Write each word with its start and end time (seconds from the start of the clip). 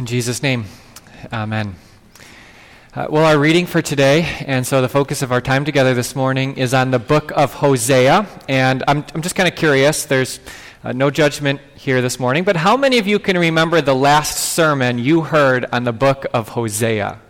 In 0.00 0.06
Jesus' 0.06 0.42
name, 0.42 0.64
amen. 1.30 1.74
Uh, 2.94 3.06
well, 3.10 3.22
our 3.26 3.38
reading 3.38 3.66
for 3.66 3.82
today, 3.82 4.22
and 4.46 4.66
so 4.66 4.80
the 4.80 4.88
focus 4.88 5.20
of 5.20 5.30
our 5.30 5.42
time 5.42 5.66
together 5.66 5.92
this 5.92 6.16
morning, 6.16 6.56
is 6.56 6.72
on 6.72 6.90
the 6.90 6.98
book 6.98 7.32
of 7.36 7.52
Hosea. 7.52 8.26
And 8.48 8.82
I'm, 8.88 9.04
I'm 9.14 9.20
just 9.20 9.34
kind 9.34 9.46
of 9.46 9.54
curious, 9.56 10.06
there's 10.06 10.40
uh, 10.84 10.92
no 10.92 11.10
judgment 11.10 11.60
here 11.74 12.00
this 12.00 12.18
morning, 12.18 12.44
but 12.44 12.56
how 12.56 12.78
many 12.78 12.96
of 12.96 13.06
you 13.06 13.18
can 13.18 13.36
remember 13.36 13.82
the 13.82 13.94
last 13.94 14.38
sermon 14.38 14.98
you 14.98 15.20
heard 15.20 15.66
on 15.70 15.84
the 15.84 15.92
book 15.92 16.24
of 16.32 16.48
Hosea? 16.48 17.20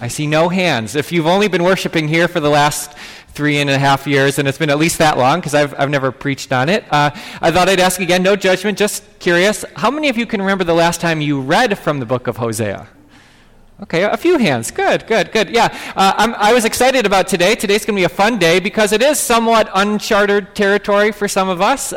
I 0.00 0.08
see 0.08 0.26
no 0.26 0.48
hands. 0.48 0.96
If 0.96 1.12
you've 1.12 1.28
only 1.28 1.46
been 1.46 1.62
worshiping 1.62 2.08
here 2.08 2.26
for 2.26 2.40
the 2.40 2.50
last 2.50 2.98
three 3.34 3.58
and 3.58 3.68
a 3.68 3.78
half 3.78 4.06
years, 4.06 4.38
and 4.38 4.46
it's 4.46 4.58
been 4.58 4.70
at 4.70 4.78
least 4.78 4.98
that 4.98 5.18
long 5.18 5.40
because 5.40 5.54
I've, 5.54 5.74
I've 5.78 5.90
never 5.90 6.12
preached 6.12 6.52
on 6.52 6.68
it. 6.68 6.84
Uh, 6.90 7.10
I 7.42 7.50
thought 7.50 7.68
I'd 7.68 7.80
ask 7.80 8.00
again, 8.00 8.22
no 8.22 8.36
judgment, 8.36 8.78
just 8.78 9.02
curious. 9.18 9.64
How 9.74 9.90
many 9.90 10.08
of 10.08 10.16
you 10.16 10.24
can 10.24 10.40
remember 10.40 10.64
the 10.64 10.74
last 10.74 11.00
time 11.00 11.20
you 11.20 11.40
read 11.40 11.76
from 11.78 11.98
the 11.98 12.06
book 12.06 12.28
of 12.28 12.36
Hosea? 12.36 12.86
Okay, 13.82 14.04
a 14.04 14.16
few 14.16 14.38
hands. 14.38 14.70
Good, 14.70 15.04
good, 15.08 15.32
good. 15.32 15.50
Yeah, 15.50 15.76
uh, 15.96 16.32
i 16.38 16.54
was 16.54 16.64
excited 16.64 17.06
about 17.06 17.26
today. 17.26 17.56
Today's 17.56 17.84
going 17.84 17.96
to 17.96 18.00
be 18.00 18.04
a 18.04 18.08
fun 18.08 18.38
day 18.38 18.60
because 18.60 18.92
it 18.92 19.02
is 19.02 19.18
somewhat 19.18 19.68
uncharted 19.74 20.54
territory 20.54 21.10
for 21.10 21.26
some 21.26 21.48
of 21.48 21.60
us, 21.60 21.92
uh, 21.92 21.96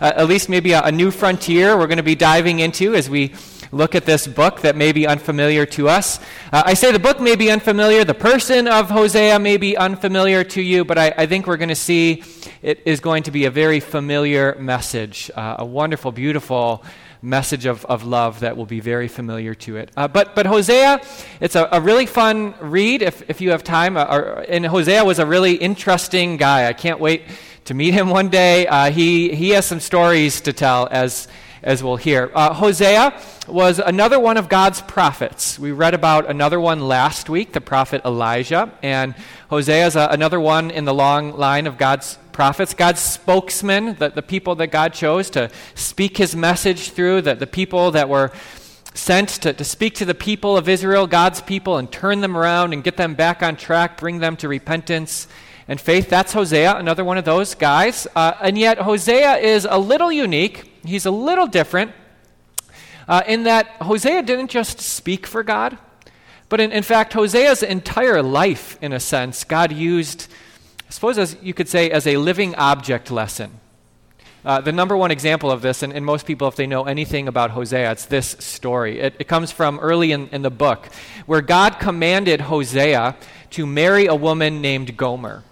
uh 0.00 0.12
at 0.16 0.28
least 0.28 0.48
maybe 0.48 0.70
a, 0.70 0.82
a 0.84 0.92
new 0.92 1.10
frontier 1.10 1.76
we're 1.76 1.88
going 1.88 1.96
to 1.96 2.04
be 2.04 2.14
diving 2.14 2.60
into 2.60 2.94
as 2.94 3.10
we 3.10 3.34
look 3.72 3.94
at 3.94 4.04
this 4.04 4.26
book 4.26 4.60
that 4.60 4.76
may 4.76 4.92
be 4.92 5.06
unfamiliar 5.06 5.66
to 5.66 5.88
us. 5.88 6.18
Uh, 6.52 6.62
I 6.66 6.74
say 6.74 6.92
the 6.92 6.98
book 6.98 7.20
may 7.20 7.36
be 7.36 7.50
unfamiliar, 7.50 8.04
the 8.04 8.14
person 8.14 8.68
of 8.68 8.90
Hosea 8.90 9.38
may 9.38 9.56
be 9.56 9.76
unfamiliar 9.76 10.44
to 10.44 10.62
you, 10.62 10.84
but 10.84 10.98
I, 10.98 11.14
I 11.16 11.26
think 11.26 11.46
we're 11.46 11.56
going 11.56 11.68
to 11.70 11.74
see 11.74 12.22
it 12.62 12.82
is 12.84 13.00
going 13.00 13.24
to 13.24 13.30
be 13.30 13.44
a 13.44 13.50
very 13.50 13.80
familiar 13.80 14.56
message, 14.58 15.30
uh, 15.34 15.56
a 15.58 15.64
wonderful, 15.64 16.12
beautiful 16.12 16.84
message 17.22 17.66
of, 17.66 17.84
of 17.86 18.04
love 18.04 18.40
that 18.40 18.56
will 18.56 18.66
be 18.66 18.80
very 18.80 19.08
familiar 19.08 19.54
to 19.54 19.76
it. 19.76 19.90
Uh, 19.96 20.06
but, 20.06 20.34
but 20.34 20.46
Hosea, 20.46 21.00
it's 21.40 21.56
a, 21.56 21.68
a, 21.72 21.80
really 21.80 22.06
fun 22.06 22.54
read 22.60 23.02
if, 23.02 23.28
if 23.28 23.40
you 23.40 23.50
have 23.50 23.64
time. 23.64 23.96
Uh, 23.96 24.44
and 24.48 24.64
Hosea 24.64 25.04
was 25.04 25.18
a 25.18 25.26
really 25.26 25.54
interesting 25.54 26.36
guy. 26.36 26.68
I 26.68 26.72
can't 26.72 27.00
wait 27.00 27.22
to 27.64 27.74
meet 27.74 27.94
him 27.94 28.10
one 28.10 28.28
day. 28.28 28.66
Uh, 28.66 28.90
he, 28.90 29.34
he 29.34 29.50
has 29.50 29.66
some 29.66 29.80
stories 29.80 30.40
to 30.42 30.52
tell 30.52 30.88
as 30.90 31.26
as 31.66 31.82
we'll 31.82 31.96
hear. 31.96 32.30
Uh, 32.32 32.54
Hosea 32.54 33.20
was 33.48 33.80
another 33.80 34.20
one 34.20 34.36
of 34.36 34.48
God's 34.48 34.80
prophets. 34.82 35.58
We 35.58 35.72
read 35.72 35.94
about 35.94 36.30
another 36.30 36.60
one 36.60 36.80
last 36.86 37.28
week, 37.28 37.52
the 37.52 37.60
prophet 37.60 38.02
Elijah. 38.04 38.72
And 38.84 39.16
Hosea 39.50 39.88
is 39.88 39.96
a, 39.96 40.06
another 40.12 40.38
one 40.38 40.70
in 40.70 40.84
the 40.84 40.94
long 40.94 41.36
line 41.36 41.66
of 41.66 41.76
God's 41.76 42.18
prophets, 42.30 42.72
God's 42.72 43.00
spokesman, 43.00 43.96
the, 43.96 44.10
the 44.10 44.22
people 44.22 44.54
that 44.54 44.68
God 44.68 44.94
chose 44.94 45.28
to 45.30 45.50
speak 45.74 46.18
his 46.18 46.36
message 46.36 46.90
through, 46.90 47.22
the, 47.22 47.34
the 47.34 47.48
people 47.48 47.90
that 47.90 48.08
were 48.08 48.30
sent 48.94 49.28
to, 49.28 49.52
to 49.52 49.64
speak 49.64 49.96
to 49.96 50.04
the 50.04 50.14
people 50.14 50.56
of 50.56 50.68
Israel, 50.68 51.08
God's 51.08 51.40
people, 51.40 51.78
and 51.78 51.90
turn 51.90 52.20
them 52.20 52.36
around 52.36 52.74
and 52.74 52.84
get 52.84 52.96
them 52.96 53.14
back 53.14 53.42
on 53.42 53.56
track, 53.56 53.98
bring 53.98 54.20
them 54.20 54.36
to 54.36 54.46
repentance 54.46 55.26
and 55.66 55.80
faith. 55.80 56.08
That's 56.08 56.32
Hosea, 56.32 56.76
another 56.76 57.04
one 57.04 57.18
of 57.18 57.24
those 57.24 57.56
guys. 57.56 58.06
Uh, 58.14 58.34
and 58.40 58.56
yet, 58.56 58.78
Hosea 58.78 59.38
is 59.38 59.66
a 59.68 59.78
little 59.80 60.12
unique 60.12 60.75
he's 60.88 61.06
a 61.06 61.10
little 61.10 61.46
different 61.46 61.92
uh, 63.08 63.22
in 63.26 63.44
that 63.44 63.66
Hosea 63.82 64.22
didn't 64.22 64.50
just 64.50 64.80
speak 64.80 65.26
for 65.26 65.42
God, 65.42 65.78
but 66.48 66.60
in, 66.60 66.72
in 66.72 66.82
fact, 66.82 67.12
Hosea's 67.12 67.62
entire 67.62 68.22
life, 68.22 68.78
in 68.80 68.92
a 68.92 69.00
sense, 69.00 69.44
God 69.44 69.72
used, 69.72 70.28
I 70.86 70.90
suppose, 70.90 71.18
as 71.18 71.36
you 71.42 71.54
could 71.54 71.68
say, 71.68 71.90
as 71.90 72.06
a 72.06 72.16
living 72.16 72.54
object 72.54 73.10
lesson. 73.10 73.60
Uh, 74.44 74.60
the 74.60 74.70
number 74.70 74.96
one 74.96 75.10
example 75.10 75.50
of 75.50 75.60
this, 75.60 75.82
and, 75.82 75.92
and, 75.92 76.06
most 76.06 76.24
people, 76.24 76.46
if 76.46 76.54
they 76.54 76.68
know 76.68 76.84
anything 76.84 77.26
about 77.26 77.50
Hosea, 77.50 77.90
it's 77.90 78.06
this 78.06 78.36
story. 78.38 79.00
It, 79.00 79.16
it 79.18 79.24
comes 79.26 79.50
from 79.50 79.80
early 79.80 80.12
in, 80.12 80.28
in 80.28 80.42
the 80.42 80.50
book, 80.50 80.86
where 81.26 81.40
God 81.40 81.80
commanded 81.80 82.42
Hosea 82.42 83.16
to 83.50 83.66
marry 83.66 84.06
a 84.06 84.14
woman 84.14 84.60
named 84.60 84.96
Gomer. 84.96 85.42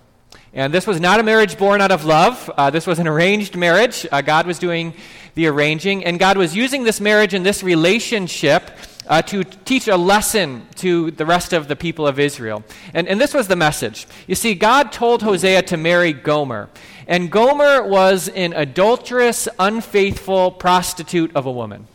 And 0.54 0.72
this 0.72 0.86
was 0.86 1.00
not 1.00 1.18
a 1.18 1.24
marriage 1.24 1.58
born 1.58 1.80
out 1.80 1.90
of 1.90 2.04
love. 2.04 2.48
Uh, 2.56 2.70
this 2.70 2.86
was 2.86 3.00
an 3.00 3.08
arranged 3.08 3.56
marriage. 3.56 4.06
Uh, 4.10 4.22
God 4.22 4.46
was 4.46 4.60
doing 4.60 4.94
the 5.34 5.48
arranging, 5.48 6.04
and 6.04 6.16
God 6.16 6.36
was 6.36 6.54
using 6.54 6.84
this 6.84 7.00
marriage 7.00 7.34
and 7.34 7.44
this 7.44 7.64
relationship 7.64 8.70
uh, 9.08 9.20
to 9.22 9.42
teach 9.42 9.88
a 9.88 9.96
lesson 9.96 10.66
to 10.76 11.10
the 11.10 11.26
rest 11.26 11.52
of 11.52 11.66
the 11.66 11.74
people 11.74 12.06
of 12.06 12.20
Israel. 12.20 12.62
And, 12.94 13.08
and 13.08 13.20
this 13.20 13.34
was 13.34 13.48
the 13.48 13.56
message. 13.56 14.06
You 14.28 14.36
see, 14.36 14.54
God 14.54 14.92
told 14.92 15.22
Hosea 15.22 15.62
to 15.62 15.76
marry 15.76 16.12
Gomer. 16.12 16.70
And 17.08 17.32
Gomer 17.32 17.82
was 17.82 18.28
an 18.28 18.52
adulterous, 18.52 19.48
unfaithful 19.58 20.52
prostitute 20.52 21.34
of 21.34 21.46
a 21.46 21.52
woman. 21.52 21.88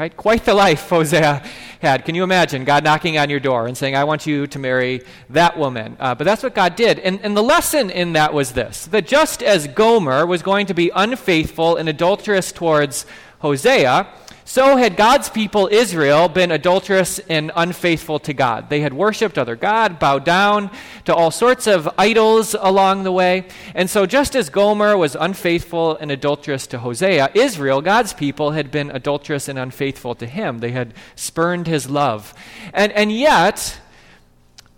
Right? 0.00 0.16
Quite 0.16 0.46
the 0.46 0.54
life 0.54 0.88
Hosea 0.88 1.42
had. 1.82 2.06
Can 2.06 2.14
you 2.14 2.24
imagine 2.24 2.64
God 2.64 2.84
knocking 2.84 3.18
on 3.18 3.28
your 3.28 3.38
door 3.38 3.66
and 3.66 3.76
saying, 3.76 3.94
I 3.94 4.04
want 4.04 4.26
you 4.26 4.46
to 4.46 4.58
marry 4.58 5.02
that 5.28 5.58
woman? 5.58 5.98
Uh, 6.00 6.14
but 6.14 6.24
that's 6.24 6.42
what 6.42 6.54
God 6.54 6.74
did. 6.74 6.98
And, 7.00 7.20
and 7.22 7.36
the 7.36 7.42
lesson 7.42 7.90
in 7.90 8.14
that 8.14 8.32
was 8.32 8.52
this 8.52 8.86
that 8.86 9.06
just 9.06 9.42
as 9.42 9.68
Gomer 9.68 10.24
was 10.24 10.40
going 10.40 10.64
to 10.68 10.72
be 10.72 10.90
unfaithful 10.94 11.76
and 11.76 11.86
adulterous 11.86 12.50
towards 12.50 13.04
Hosea, 13.40 14.08
so 14.44 14.76
had 14.76 14.96
God's 14.96 15.28
people, 15.28 15.68
Israel, 15.70 16.28
been 16.28 16.50
adulterous 16.50 17.18
and 17.20 17.52
unfaithful 17.54 18.18
to 18.20 18.32
God. 18.32 18.68
They 18.68 18.80
had 18.80 18.92
worshiped 18.92 19.38
other 19.38 19.56
God, 19.56 19.98
bowed 19.98 20.24
down 20.24 20.70
to 21.04 21.14
all 21.14 21.30
sorts 21.30 21.66
of 21.66 21.88
idols 21.96 22.56
along 22.58 23.04
the 23.04 23.12
way. 23.12 23.46
And 23.74 23.88
so, 23.88 24.06
just 24.06 24.34
as 24.34 24.48
Gomer 24.48 24.96
was 24.96 25.14
unfaithful 25.14 25.96
and 25.96 26.10
adulterous 26.10 26.66
to 26.68 26.78
Hosea, 26.78 27.30
Israel, 27.34 27.80
God's 27.80 28.12
people, 28.12 28.52
had 28.52 28.70
been 28.70 28.90
adulterous 28.90 29.48
and 29.48 29.58
unfaithful 29.58 30.14
to 30.16 30.26
him. 30.26 30.58
They 30.58 30.72
had 30.72 30.94
spurned 31.14 31.66
his 31.66 31.88
love. 31.88 32.34
And, 32.72 32.92
and 32.92 33.12
yet, 33.12 33.78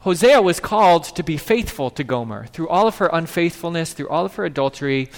Hosea 0.01 0.43
was 0.43 0.59
called 0.59 1.05
to 1.05 1.22
be 1.22 1.37
faithful 1.37 1.89
to 1.91 2.03
Gomer. 2.03 2.47
Through 2.47 2.69
all 2.69 2.89
of 2.89 2.97
her 2.97 3.09
unfaithfulness, 3.12 3.93
through 3.93 4.09
all 4.09 4.27
of 4.27 4.34
her 4.34 4.45
adultery, 4.45 5.11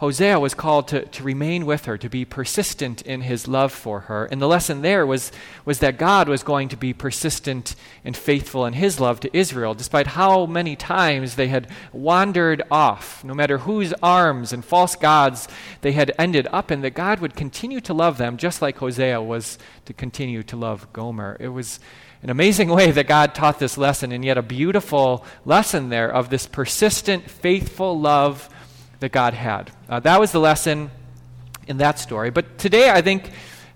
Hosea 0.00 0.40
was 0.40 0.54
called 0.54 0.88
to, 0.88 1.04
to 1.04 1.22
remain 1.22 1.66
with 1.66 1.84
her, 1.84 1.98
to 1.98 2.08
be 2.08 2.24
persistent 2.24 3.02
in 3.02 3.20
his 3.20 3.46
love 3.46 3.70
for 3.70 4.00
her. 4.00 4.24
And 4.24 4.40
the 4.40 4.48
lesson 4.48 4.80
there 4.80 5.04
was, 5.04 5.30
was 5.66 5.80
that 5.80 5.98
God 5.98 6.26
was 6.26 6.42
going 6.42 6.70
to 6.70 6.76
be 6.78 6.94
persistent 6.94 7.76
and 8.02 8.16
faithful 8.16 8.64
in 8.64 8.72
his 8.72 8.98
love 8.98 9.20
to 9.20 9.36
Israel, 9.36 9.74
despite 9.74 10.06
how 10.06 10.46
many 10.46 10.74
times 10.74 11.34
they 11.34 11.48
had 11.48 11.68
wandered 11.92 12.62
off, 12.70 13.22
no 13.22 13.34
matter 13.34 13.58
whose 13.58 13.92
arms 14.02 14.54
and 14.54 14.64
false 14.64 14.96
gods 14.96 15.48
they 15.82 15.92
had 15.92 16.12
ended 16.18 16.48
up 16.50 16.70
in, 16.70 16.80
that 16.80 16.94
God 16.94 17.20
would 17.20 17.36
continue 17.36 17.82
to 17.82 17.92
love 17.92 18.16
them, 18.16 18.38
just 18.38 18.62
like 18.62 18.78
Hosea 18.78 19.20
was 19.20 19.58
to 19.84 19.92
continue 19.92 20.42
to 20.44 20.56
love 20.56 20.90
Gomer. 20.94 21.36
It 21.38 21.48
was 21.48 21.78
an 22.22 22.30
amazing 22.30 22.70
way 22.70 22.90
that 22.90 23.06
God 23.06 23.34
taught 23.34 23.58
this 23.58 23.76
lesson, 23.76 24.12
and 24.12 24.24
yet 24.24 24.38
a 24.38 24.42
beautiful 24.42 25.26
lesson 25.44 25.90
there 25.90 26.10
of 26.10 26.30
this 26.30 26.46
persistent, 26.46 27.28
faithful 27.28 28.00
love 28.00 28.48
that 29.00 29.12
God 29.12 29.34
had. 29.34 29.72
Uh, 29.88 30.00
that 30.00 30.20
was 30.20 30.32
the 30.32 30.40
lesson 30.40 30.90
in 31.66 31.78
that 31.78 31.98
story. 31.98 32.30
But 32.30 32.58
today, 32.58 32.90
I 32.90 33.00
think 33.02 33.30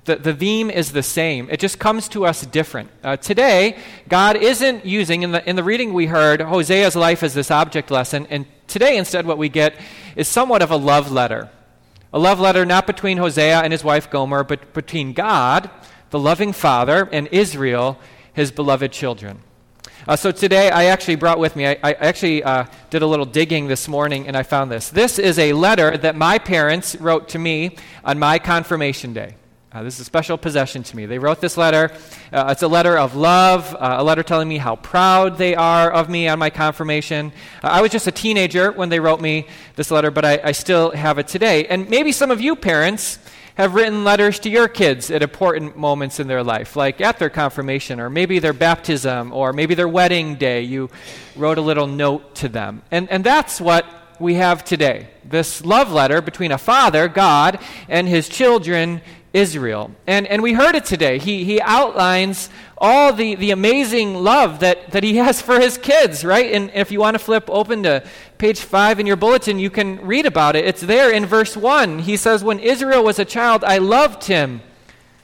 the, 0.05 0.17
the 0.17 0.35
theme 0.35 0.71
is 0.71 0.93
the 0.93 1.03
same. 1.03 1.49
It 1.51 1.61
just 1.61 1.79
comes 1.79 2.09
to 2.09 2.27
us 2.27 2.45
different. 2.47 2.91
Uh, 3.03 3.17
today, 3.17 3.79
God 4.09 4.37
isn't 4.37 4.85
using, 4.85 5.23
in 5.23 5.33
the, 5.33 5.49
in 5.49 5.57
the 5.57 5.65
reading 5.65 5.93
we 5.93 6.07
heard, 6.07 6.41
Hosea's 6.41 6.95
life 6.95 7.23
as 7.23 7.35
this 7.35 7.51
object 7.51 7.91
lesson. 7.91 8.27
And 8.29 8.47
today, 8.67 8.97
instead, 8.97 9.27
what 9.27 9.39
we 9.39 9.49
get 9.49 9.75
is 10.15 10.29
somewhat 10.29 10.63
of 10.63 10.71
a 10.71 10.77
love 10.77 11.11
letter. 11.11 11.51
A 12.13 12.19
love 12.19 12.39
letter 12.39 12.65
not 12.65 12.87
between 12.87 13.19
Hosea 13.19 13.61
and 13.61 13.73
his 13.73 13.83
wife 13.83 14.11
Gomer, 14.11 14.45
but 14.45 14.73
between 14.75 15.15
God, 15.15 15.71
the 16.11 16.19
loving 16.19 16.53
Father, 16.53 17.09
and 17.11 17.27
Israel, 17.33 17.99
his 18.33 18.53
beloved 18.53 18.93
children. 18.93 19.41
Uh, 20.07 20.17
so 20.17 20.31
today 20.31 20.71
I 20.71 20.87
actually 20.87 21.15
brought 21.15 21.39
with 21.39 21.57
me, 21.57 21.67
I, 21.67 21.79
I 21.83 21.93
actually 21.95 22.43
uh, 22.43 22.67
did 22.91 23.01
a 23.01 23.07
little 23.07 23.25
digging 23.25 23.69
this 23.69 23.89
morning 23.89 24.29
and 24.29 24.37
I 24.37 24.43
found 24.43 24.71
this. 24.71 24.91
This 24.91 25.19
is 25.19 25.39
a 25.39 25.55
letter 25.55 25.97
that 25.97 26.15
my 26.15 26.39
parents 26.39 26.95
wrote 26.97 27.31
to 27.31 27.39
me 27.39 27.77
on 28.05 28.19
my 28.19 28.39
confirmation 28.39 29.15
day. 29.15 29.37
Uh, 29.73 29.83
this 29.83 29.95
is 29.95 30.01
a 30.01 30.05
special 30.05 30.37
possession 30.37 30.83
to 30.83 30.95
me. 30.95 31.07
They 31.07 31.19
wrote 31.19 31.41
this 31.41 31.57
letter. 31.57 31.91
Uh, 32.31 32.49
it's 32.51 32.63
a 32.63 32.69
letter 32.69 32.99
of 32.99 33.17
love, 33.17 33.75
uh, 33.75 33.97
a 33.99 34.05
letter 34.05 34.23
telling 34.23 34.47
me 34.47 34.59
how 34.59 34.77
proud 34.77 35.39
they 35.39 35.55
are 35.55 35.91
of 35.91 36.11
me 36.11 36.29
on 36.29 36.39
my 36.39 36.51
confirmation. 36.51 37.33
Uh, 37.63 37.69
I 37.69 37.81
was 37.81 37.91
just 37.91 38.07
a 38.07 38.13
teenager 38.13 38.73
when 38.73 38.91
they 38.91 39.01
wrote 39.01 39.23
me 39.23 39.47
this 39.75 39.91
letter, 39.91 40.11
but 40.11 40.25
I, 40.25 40.39
I 40.45 40.53
still 40.53 40.91
have 40.91 41.19
it 41.19 41.29
today. 41.29 41.67
And 41.67 41.89
maybe 41.89 42.13
some 42.13 42.31
of 42.31 42.43
you 42.43 42.55
parents 42.55 43.19
have 43.55 43.75
written 43.75 44.03
letters 44.03 44.39
to 44.41 44.51
your 44.51 44.69
kids 44.69 45.11
at 45.11 45.23
important 45.23 45.77
moments 45.77 46.19
in 46.19 46.27
their 46.27 46.43
life, 46.43 46.77
like 46.77 47.01
at 47.01 47.19
their 47.19 47.31
confirmation, 47.31 48.01
or 48.01 48.11
maybe 48.11 48.39
their 48.39 48.53
baptism, 48.53 49.33
or 49.33 49.53
maybe 49.53 49.75
their 49.75 49.89
wedding 49.89 50.35
day. 50.35 50.63
You 50.63 50.91
wrote 51.37 51.59
a 51.59 51.61
little 51.61 51.87
note 51.87 52.35
to 52.37 52.49
them. 52.49 52.83
And, 52.91 53.09
and 53.11 53.23
that's 53.23 53.61
what 53.61 53.87
we 54.19 54.35
have 54.35 54.65
today 54.65 55.09
this 55.25 55.65
love 55.65 55.91
letter 55.91 56.21
between 56.21 56.53
a 56.53 56.59
father, 56.59 57.09
God, 57.09 57.59
and 57.89 58.07
his 58.07 58.29
children, 58.29 59.01
Israel. 59.35 59.91
And, 60.07 60.27
and 60.29 60.43
we 60.43 60.53
heard 60.53 60.77
it 60.77 60.85
today. 60.85 61.19
He, 61.19 61.45
he 61.45 61.61
outlines 61.61 62.49
all 62.79 63.13
the, 63.13 63.35
the 63.35 63.51
amazing 63.51 64.15
love 64.15 64.61
that, 64.61 64.93
that 64.93 65.03
he 65.03 65.17
has 65.17 65.43
for 65.43 65.61
his 65.61 65.77
kids, 65.77 66.25
right? 66.25 66.53
And 66.53 66.71
if 66.73 66.93
you 66.93 67.01
want 67.01 67.17
to 67.17 67.19
flip 67.19 67.51
open 67.51 67.83
to 67.83 68.05
page 68.39 68.61
5 68.61 69.01
in 69.01 69.07
your 69.07 69.17
bulletin, 69.17 69.59
you 69.59 69.71
can 69.71 70.01
read 70.07 70.25
about 70.25 70.55
it. 70.55 70.65
It's 70.65 70.81
there 70.81 71.11
in 71.11 71.27
verse 71.27 71.57
1. 71.57 72.01
He 72.01 72.17
says, 72.17 72.45
When 72.45 72.61
Israel 72.61 73.03
was 73.03 73.19
a 73.19 73.25
child, 73.25 73.65
I 73.65 73.79
loved 73.79 74.25
him 74.25 74.63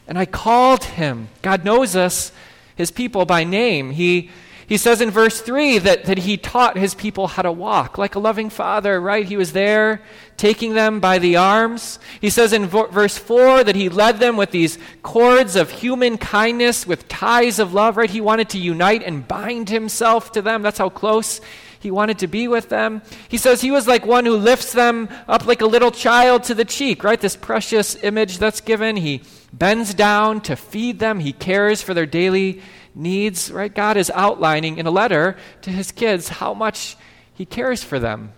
and 0.08 0.18
I 0.18 0.26
called 0.26 0.82
him. 0.82 1.28
God 1.40 1.64
knows 1.64 1.94
us, 1.94 2.32
his 2.74 2.90
people, 2.90 3.24
by 3.24 3.44
name. 3.44 3.92
He 3.92 4.30
he 4.70 4.76
says 4.76 5.00
in 5.00 5.10
verse 5.10 5.40
3 5.40 5.78
that, 5.78 6.04
that 6.04 6.18
he 6.18 6.36
taught 6.36 6.78
his 6.78 6.94
people 6.94 7.26
how 7.26 7.42
to 7.42 7.50
walk 7.50 7.98
like 7.98 8.14
a 8.14 8.20
loving 8.20 8.50
father, 8.50 9.00
right? 9.00 9.26
He 9.26 9.36
was 9.36 9.52
there 9.52 10.00
taking 10.36 10.74
them 10.74 11.00
by 11.00 11.18
the 11.18 11.34
arms. 11.34 11.98
He 12.20 12.30
says 12.30 12.52
in 12.52 12.66
vo- 12.66 12.86
verse 12.86 13.18
4 13.18 13.64
that 13.64 13.74
he 13.74 13.88
led 13.88 14.20
them 14.20 14.36
with 14.36 14.52
these 14.52 14.78
cords 15.02 15.56
of 15.56 15.72
human 15.72 16.18
kindness, 16.18 16.86
with 16.86 17.08
ties 17.08 17.58
of 17.58 17.74
love, 17.74 17.96
right? 17.96 18.08
He 18.08 18.20
wanted 18.20 18.48
to 18.50 18.58
unite 18.58 19.02
and 19.02 19.26
bind 19.26 19.70
himself 19.70 20.30
to 20.32 20.40
them. 20.40 20.62
That's 20.62 20.78
how 20.78 20.88
close 20.88 21.40
he 21.80 21.90
wanted 21.90 22.20
to 22.20 22.28
be 22.28 22.46
with 22.46 22.68
them. 22.68 23.02
He 23.28 23.38
says 23.38 23.60
he 23.60 23.72
was 23.72 23.88
like 23.88 24.06
one 24.06 24.24
who 24.24 24.36
lifts 24.36 24.72
them 24.72 25.08
up 25.26 25.46
like 25.46 25.62
a 25.62 25.66
little 25.66 25.90
child 25.90 26.44
to 26.44 26.54
the 26.54 26.64
cheek, 26.64 27.02
right? 27.02 27.20
This 27.20 27.34
precious 27.34 27.96
image 28.04 28.38
that's 28.38 28.60
given. 28.60 28.94
He 28.94 29.22
bends 29.52 29.94
down 29.94 30.42
to 30.42 30.54
feed 30.54 31.00
them, 31.00 31.18
he 31.18 31.32
cares 31.32 31.82
for 31.82 31.92
their 31.92 32.06
daily 32.06 32.62
needs, 32.94 33.50
right? 33.50 33.74
God 33.74 33.96
is 33.96 34.10
outlining 34.14 34.78
in 34.78 34.86
a 34.86 34.90
letter 34.90 35.36
to 35.62 35.70
his 35.70 35.92
kids 35.92 36.28
how 36.28 36.54
much 36.54 36.96
he 37.32 37.44
cares 37.44 37.82
for 37.82 37.98
them. 37.98 38.32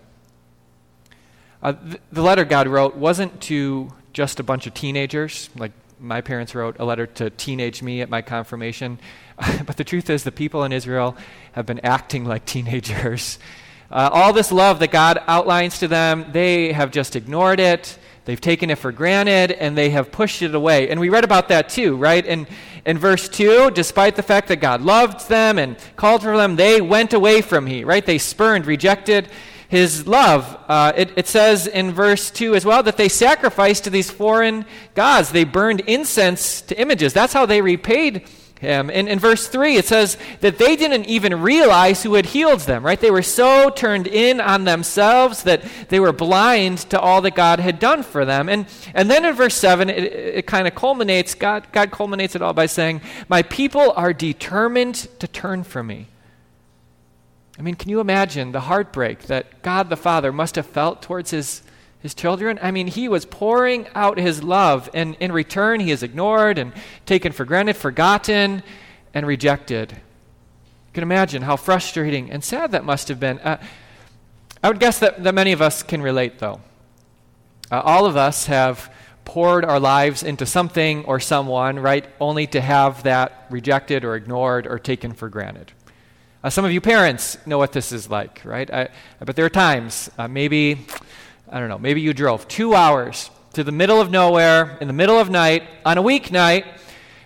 Uh, 1.61 1.73
th- 1.73 2.01
the 2.11 2.21
letter 2.21 2.45
God 2.45 2.67
wrote 2.67 2.95
wasn't 2.95 3.41
to 3.41 3.91
just 4.11 4.39
a 4.39 4.43
bunch 4.43 4.67
of 4.67 4.73
teenagers, 4.73 5.49
like 5.55 5.71
my 5.99 6.21
parents 6.21 6.53
wrote 6.53 6.75
a 6.79 6.85
letter 6.85 7.07
to 7.07 7.29
teenage 7.29 7.81
me 7.81 8.01
at 8.01 8.09
my 8.09 8.21
confirmation. 8.21 8.99
but 9.65 9.77
the 9.77 9.83
truth 9.83 10.09
is, 10.09 10.23
the 10.23 10.31
people 10.31 10.63
in 10.63 10.73
Israel 10.73 11.15
have 11.53 11.65
been 11.65 11.79
acting 11.85 12.25
like 12.25 12.45
teenagers. 12.55 13.39
Uh, 13.89 14.09
all 14.11 14.33
this 14.33 14.51
love 14.51 14.79
that 14.79 14.91
God 14.91 15.21
outlines 15.27 15.79
to 15.79 15.87
them, 15.87 16.25
they 16.31 16.73
have 16.73 16.91
just 16.91 17.15
ignored 17.15 17.59
it. 17.59 17.97
They've 18.25 18.39
taken 18.39 18.69
it 18.69 18.77
for 18.77 18.91
granted 18.91 19.51
and 19.51 19.77
they 19.77 19.89
have 19.89 20.11
pushed 20.11 20.41
it 20.41 20.55
away. 20.55 20.89
And 20.89 20.99
we 20.99 21.09
read 21.09 21.23
about 21.23 21.49
that 21.49 21.69
too, 21.69 21.97
right? 21.97 22.25
In, 22.25 22.47
in 22.85 22.97
verse 22.97 23.27
2, 23.27 23.71
despite 23.71 24.15
the 24.15 24.23
fact 24.23 24.47
that 24.47 24.57
God 24.57 24.81
loved 24.81 25.27
them 25.27 25.57
and 25.57 25.77
called 25.95 26.23
for 26.23 26.37
them, 26.37 26.55
they 26.55 26.79
went 26.79 27.13
away 27.13 27.41
from 27.41 27.65
Him, 27.65 27.87
right? 27.87 28.05
They 28.05 28.17
spurned, 28.17 28.65
rejected 28.65 29.27
His 29.67 30.07
love. 30.07 30.57
Uh, 30.69 30.93
it, 30.95 31.11
it 31.17 31.27
says 31.27 31.67
in 31.67 31.91
verse 31.91 32.31
2 32.31 32.55
as 32.55 32.65
well 32.65 32.81
that 32.83 32.95
they 32.95 33.09
sacrificed 33.09 33.83
to 33.83 33.89
these 33.89 34.09
foreign 34.09 34.65
gods. 34.95 35.31
They 35.31 35.43
burned 35.43 35.81
incense 35.81 36.61
to 36.61 36.79
images. 36.79 37.11
That's 37.11 37.33
how 37.33 37.45
they 37.45 37.61
repaid 37.61 38.25
him. 38.63 38.89
In, 38.89 39.07
in 39.07 39.19
verse 39.19 39.47
3, 39.47 39.75
it 39.75 39.85
says 39.85 40.17
that 40.39 40.57
they 40.57 40.75
didn't 40.75 41.05
even 41.05 41.41
realize 41.41 42.01
who 42.01 42.15
had 42.15 42.25
healed 42.25 42.61
them, 42.61 42.83
right? 42.83 42.99
They 42.99 43.11
were 43.11 43.21
so 43.21 43.69
turned 43.69 44.07
in 44.07 44.41
on 44.41 44.63
themselves 44.63 45.43
that 45.43 45.63
they 45.89 45.99
were 45.99 46.11
blind 46.11 46.79
to 46.89 46.99
all 46.99 47.21
that 47.21 47.35
God 47.35 47.59
had 47.59 47.79
done 47.79 48.01
for 48.01 48.25
them. 48.25 48.49
And, 48.49 48.65
and 48.93 49.09
then 49.11 49.25
in 49.25 49.35
verse 49.35 49.55
7, 49.55 49.89
it, 49.89 50.03
it 50.03 50.47
kind 50.47 50.67
of 50.67 50.73
culminates, 50.73 51.35
God, 51.35 51.67
God 51.71 51.91
culminates 51.91 52.35
it 52.35 52.41
all 52.41 52.53
by 52.53 52.65
saying, 52.65 53.01
My 53.27 53.43
people 53.43 53.93
are 53.95 54.13
determined 54.13 54.95
to 55.19 55.27
turn 55.27 55.63
from 55.63 55.87
me. 55.87 56.07
I 57.59 57.61
mean, 57.61 57.75
can 57.75 57.89
you 57.89 57.99
imagine 57.99 58.51
the 58.51 58.61
heartbreak 58.61 59.23
that 59.23 59.61
God 59.61 59.89
the 59.89 59.95
Father 59.95 60.31
must 60.31 60.55
have 60.55 60.65
felt 60.65 61.03
towards 61.03 61.29
his 61.29 61.61
his 62.03 62.13
children. 62.13 62.59
I 62.61 62.71
mean, 62.71 62.87
he 62.87 63.07
was 63.07 63.25
pouring 63.25 63.87
out 63.95 64.19
his 64.19 64.43
love, 64.43 64.89
and 64.93 65.15
in 65.21 65.31
return, 65.31 65.79
he 65.79 65.89
is 65.89 66.03
ignored 66.03 66.59
and 66.59 66.73
taken 67.05 67.31
for 67.31 67.45
granted, 67.45 67.77
forgotten, 67.77 68.61
and 69.13 69.25
rejected. 69.25 69.91
You 69.93 70.93
can 70.93 71.03
imagine 71.03 71.41
how 71.41 71.55
frustrating 71.55 72.29
and 72.29 72.43
sad 72.43 72.73
that 72.73 72.83
must 72.83 73.07
have 73.07 73.21
been. 73.21 73.39
Uh, 73.39 73.57
I 74.61 74.67
would 74.67 74.81
guess 74.81 74.99
that, 74.99 75.23
that 75.23 75.33
many 75.33 75.53
of 75.53 75.61
us 75.61 75.81
can 75.81 76.01
relate, 76.01 76.39
though. 76.39 76.59
Uh, 77.71 77.79
all 77.79 78.05
of 78.05 78.17
us 78.17 78.47
have 78.47 78.93
poured 79.23 79.63
our 79.63 79.79
lives 79.79 80.23
into 80.23 80.45
something 80.45 81.05
or 81.05 81.21
someone, 81.21 81.79
right, 81.79 82.05
only 82.19 82.47
to 82.47 82.59
have 82.59 83.03
that 83.03 83.45
rejected 83.49 84.03
or 84.03 84.15
ignored 84.15 84.67
or 84.67 84.77
taken 84.77 85.13
for 85.13 85.29
granted. 85.29 85.71
Uh, 86.43 86.49
some 86.49 86.65
of 86.65 86.73
you 86.73 86.81
parents 86.81 87.37
know 87.47 87.57
what 87.57 87.71
this 87.71 87.93
is 87.93 88.09
like, 88.09 88.41
right? 88.43 88.69
I, 88.69 88.89
but 89.19 89.37
there 89.37 89.45
are 89.45 89.49
times, 89.49 90.11
uh, 90.17 90.27
maybe 90.27 90.85
I 91.49 91.59
don't 91.59 91.69
know, 91.69 91.77
maybe 91.77 92.01
you 92.01 92.13
drove 92.13 92.47
two 92.47 92.73
hours 92.73 93.29
to 93.53 93.63
the 93.63 93.71
middle 93.71 94.01
of 94.01 94.09
nowhere 94.09 94.77
in 94.81 94.87
the 94.87 94.93
middle 94.93 95.19
of 95.19 95.29
night 95.29 95.63
on 95.85 95.97
a 95.97 96.03
weeknight 96.03 96.65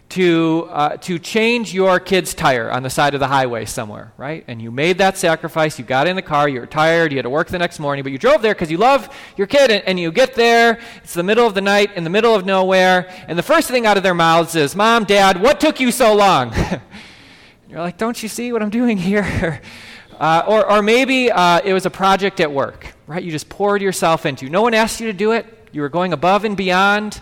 to, 0.09 0.67
uh, 0.71 0.97
to 0.97 1.19
change 1.19 1.73
your 1.73 1.99
kid's 1.99 2.33
tire 2.33 2.71
on 2.71 2.81
the 2.81 2.89
side 2.89 3.13
of 3.13 3.19
the 3.19 3.27
highway 3.27 3.65
somewhere, 3.65 4.13
right? 4.17 4.43
And 4.47 4.61
you 4.61 4.71
made 4.71 4.97
that 4.99 5.17
sacrifice. 5.17 5.77
You 5.77 5.85
got 5.85 6.07
in 6.07 6.15
the 6.15 6.21
car, 6.21 6.47
you 6.47 6.59
were 6.59 6.65
tired, 6.65 7.11
you 7.11 7.17
had 7.17 7.23
to 7.23 7.29
work 7.29 7.49
the 7.49 7.59
next 7.59 7.79
morning, 7.79 8.03
but 8.03 8.11
you 8.11 8.17
drove 8.17 8.41
there 8.41 8.53
because 8.53 8.71
you 8.71 8.77
love 8.77 9.13
your 9.35 9.47
kid, 9.47 9.69
and, 9.69 9.83
and 9.85 9.99
you 9.99 10.11
get 10.11 10.33
there, 10.33 10.79
it's 11.03 11.13
the 11.13 11.23
middle 11.23 11.45
of 11.45 11.53
the 11.53 11.61
night, 11.61 11.95
in 11.95 12.03
the 12.03 12.09
middle 12.09 12.33
of 12.33 12.45
nowhere, 12.45 13.09
and 13.27 13.37
the 13.37 13.43
first 13.43 13.69
thing 13.69 13.85
out 13.85 13.97
of 13.97 14.03
their 14.03 14.13
mouths 14.13 14.55
is, 14.55 14.75
Mom, 14.75 15.03
Dad, 15.03 15.41
what 15.41 15.59
took 15.59 15.79
you 15.79 15.91
so 15.91 16.15
long? 16.15 16.53
You're 17.69 17.81
like, 17.81 17.97
Don't 17.97 18.21
you 18.23 18.29
see 18.29 18.53
what 18.53 18.61
I'm 18.61 18.69
doing 18.69 18.97
here? 18.97 19.61
Uh, 20.19 20.43
or, 20.47 20.71
or 20.71 20.81
maybe 20.81 21.31
uh, 21.31 21.61
it 21.63 21.73
was 21.73 21.85
a 21.85 21.91
project 21.91 22.39
at 22.39 22.51
work, 22.51 22.96
right? 23.07 23.23
You 23.23 23.31
just 23.31 23.49
poured 23.49 23.81
yourself 23.81 24.25
into. 24.25 24.49
No 24.49 24.61
one 24.61 24.73
asked 24.73 24.99
you 24.99 25.07
to 25.07 25.13
do 25.13 25.31
it. 25.31 25.45
You 25.71 25.81
were 25.81 25.89
going 25.89 26.13
above 26.13 26.43
and 26.43 26.55
beyond. 26.55 27.19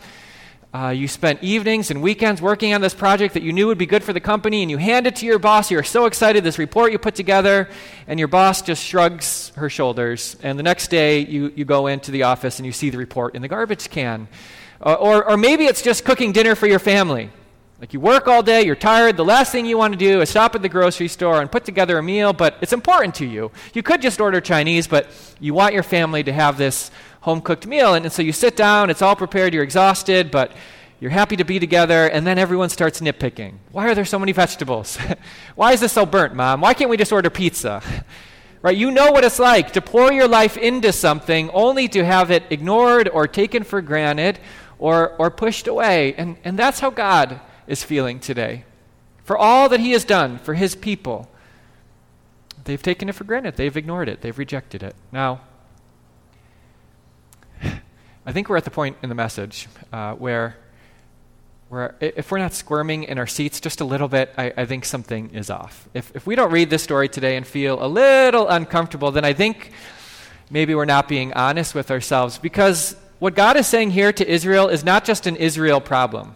Uh, 0.73 0.89
you 0.89 1.07
spent 1.07 1.41
evenings 1.41 1.89
and 1.89 2.01
weekends 2.01 2.41
working 2.41 2.73
on 2.73 2.81
this 2.81 2.93
project 2.93 3.35
that 3.35 3.43
you 3.43 3.53
knew 3.53 3.67
would 3.67 3.77
be 3.77 3.85
good 3.85 4.03
for 4.03 4.11
the 4.11 4.19
company, 4.19 4.61
and 4.61 4.69
you 4.69 4.75
hand 4.75 5.07
it 5.07 5.15
to 5.15 5.25
your 5.25 5.39
boss. 5.39 5.71
You're 5.71 5.83
so 5.83 6.05
excited, 6.05 6.43
this 6.43 6.59
report 6.59 6.91
you 6.91 6.97
put 6.97 7.15
together, 7.15 7.69
and 8.07 8.19
your 8.19 8.27
boss 8.27 8.61
just 8.61 8.83
shrugs 8.83 9.53
her 9.55 9.69
shoulders. 9.69 10.35
And 10.43 10.59
the 10.59 10.63
next 10.63 10.89
day, 10.89 11.19
you, 11.19 11.53
you 11.55 11.63
go 11.63 11.87
into 11.87 12.11
the 12.11 12.23
office 12.23 12.59
and 12.59 12.65
you 12.65 12.73
see 12.73 12.89
the 12.89 12.97
report 12.97 13.35
in 13.35 13.41
the 13.41 13.47
garbage 13.47 13.89
can. 13.89 14.27
Uh, 14.85 14.95
or, 14.95 15.29
or 15.29 15.37
maybe 15.37 15.65
it's 15.65 15.81
just 15.81 16.03
cooking 16.03 16.33
dinner 16.33 16.55
for 16.55 16.67
your 16.67 16.79
family. 16.79 17.29
Like 17.79 17.93
you 17.93 17.99
work 17.99 18.29
all 18.29 18.41
day, 18.41 18.65
you're 18.65 18.73
tired, 18.73 19.17
the 19.17 19.25
last 19.25 19.51
thing 19.51 19.65
you 19.65 19.77
want 19.77 19.91
to 19.91 19.99
do 19.99 20.21
is 20.21 20.29
stop 20.29 20.55
at 20.55 20.61
the 20.61 20.69
grocery 20.69 21.09
store 21.09 21.41
and 21.41 21.51
put 21.51 21.65
together 21.65 21.97
a 21.97 22.03
meal, 22.03 22.31
but 22.31 22.55
it's 22.61 22.71
important 22.71 23.13
to 23.15 23.25
you. 23.25 23.51
You 23.73 23.83
could 23.83 24.01
just 24.01 24.21
order 24.21 24.39
Chinese, 24.39 24.87
but 24.87 25.07
you 25.41 25.53
want 25.53 25.73
your 25.73 25.83
family 25.83 26.23
to 26.23 26.31
have 26.31 26.57
this 26.57 26.89
home 27.19 27.41
cooked 27.41 27.67
meal. 27.67 27.93
And, 27.93 28.05
and 28.05 28.13
so 28.13 28.21
you 28.21 28.31
sit 28.31 28.55
down, 28.55 28.89
it's 28.89 29.01
all 29.01 29.15
prepared, 29.17 29.53
you're 29.53 29.63
exhausted, 29.63 30.31
but 30.31 30.53
you're 31.01 31.11
happy 31.11 31.35
to 31.35 31.43
be 31.43 31.59
together, 31.59 32.07
and 32.07 32.25
then 32.25 32.37
everyone 32.37 32.69
starts 32.69 33.01
nitpicking. 33.01 33.55
Why 33.73 33.89
are 33.89 33.95
there 33.95 34.05
so 34.05 34.19
many 34.19 34.31
vegetables? 34.31 34.97
Why 35.55 35.73
is 35.73 35.81
this 35.81 35.91
so 35.91 36.05
burnt, 36.05 36.33
Mom? 36.33 36.61
Why 36.61 36.73
can't 36.73 36.89
we 36.89 36.95
just 36.95 37.11
order 37.11 37.29
pizza? 37.29 37.83
right? 38.61 38.77
You 38.77 38.89
know 38.89 39.11
what 39.11 39.25
it's 39.25 39.37
like 39.37 39.73
to 39.73 39.81
pour 39.81 40.13
your 40.13 40.29
life 40.29 40.55
into 40.55 40.93
something 40.93 41.49
only 41.49 41.89
to 41.89 42.05
have 42.05 42.31
it 42.31 42.43
ignored 42.49 43.09
or 43.09 43.27
taken 43.27 43.63
for 43.63 43.81
granted 43.81 44.39
or, 44.79 45.09
or 45.17 45.29
pushed 45.29 45.67
away. 45.67 46.13
And, 46.13 46.37
and 46.45 46.57
that's 46.57 46.79
how 46.79 46.89
God 46.89 47.41
is 47.67 47.83
feeling 47.83 48.19
today. 48.19 48.65
For 49.23 49.37
all 49.37 49.69
that 49.69 49.79
He 49.79 49.91
has 49.91 50.05
done 50.05 50.37
for 50.37 50.53
His 50.53 50.75
people, 50.75 51.29
they've 52.63 52.81
taken 52.81 53.09
it 53.09 53.15
for 53.15 53.23
granted. 53.23 53.55
They've 53.55 53.75
ignored 53.75 54.09
it. 54.09 54.21
They've 54.21 54.37
rejected 54.37 54.83
it. 54.83 54.95
Now, 55.11 55.41
I 58.25 58.31
think 58.31 58.49
we're 58.49 58.57
at 58.57 58.65
the 58.65 58.71
point 58.71 58.97
in 59.03 59.09
the 59.09 59.15
message 59.15 59.67
uh, 59.93 60.13
where, 60.13 60.57
where 61.69 61.95
if 61.99 62.31
we're 62.31 62.39
not 62.39 62.53
squirming 62.53 63.03
in 63.03 63.19
our 63.19 63.27
seats 63.27 63.59
just 63.59 63.81
a 63.81 63.85
little 63.85 64.07
bit, 64.07 64.33
I, 64.35 64.51
I 64.57 64.65
think 64.65 64.83
something 64.85 65.29
is 65.31 65.51
off. 65.51 65.87
If, 65.93 66.15
if 66.15 66.25
we 66.25 66.35
don't 66.35 66.51
read 66.51 66.71
this 66.71 66.81
story 66.81 67.07
today 67.07 67.37
and 67.37 67.45
feel 67.45 67.83
a 67.83 67.87
little 67.87 68.47
uncomfortable, 68.47 69.11
then 69.11 69.25
I 69.25 69.33
think 69.33 69.71
maybe 70.49 70.73
we're 70.73 70.85
not 70.85 71.07
being 71.07 71.33
honest 71.33 71.75
with 71.75 71.91
ourselves 71.91 72.39
because 72.39 72.95
what 73.19 73.35
God 73.35 73.57
is 73.57 73.67
saying 73.67 73.91
here 73.91 74.11
to 74.11 74.27
Israel 74.27 74.69
is 74.69 74.83
not 74.83 75.05
just 75.05 75.27
an 75.27 75.35
Israel 75.35 75.79
problem. 75.79 76.35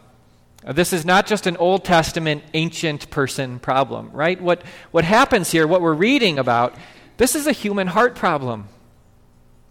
Uh, 0.65 0.73
this 0.73 0.91
is 0.91 1.05
not 1.05 1.25
just 1.25 1.47
an 1.47 1.55
Old 1.57 1.85
Testament 1.85 2.43
ancient 2.53 3.09
person 3.09 3.59
problem, 3.59 4.11
right? 4.11 4.39
What, 4.41 4.63
what 4.91 5.05
happens 5.05 5.51
here, 5.51 5.65
what 5.65 5.81
we're 5.81 5.93
reading 5.93 6.37
about, 6.37 6.75
this 7.17 7.35
is 7.35 7.47
a 7.47 7.51
human 7.51 7.87
heart 7.87 8.15
problem. 8.15 8.67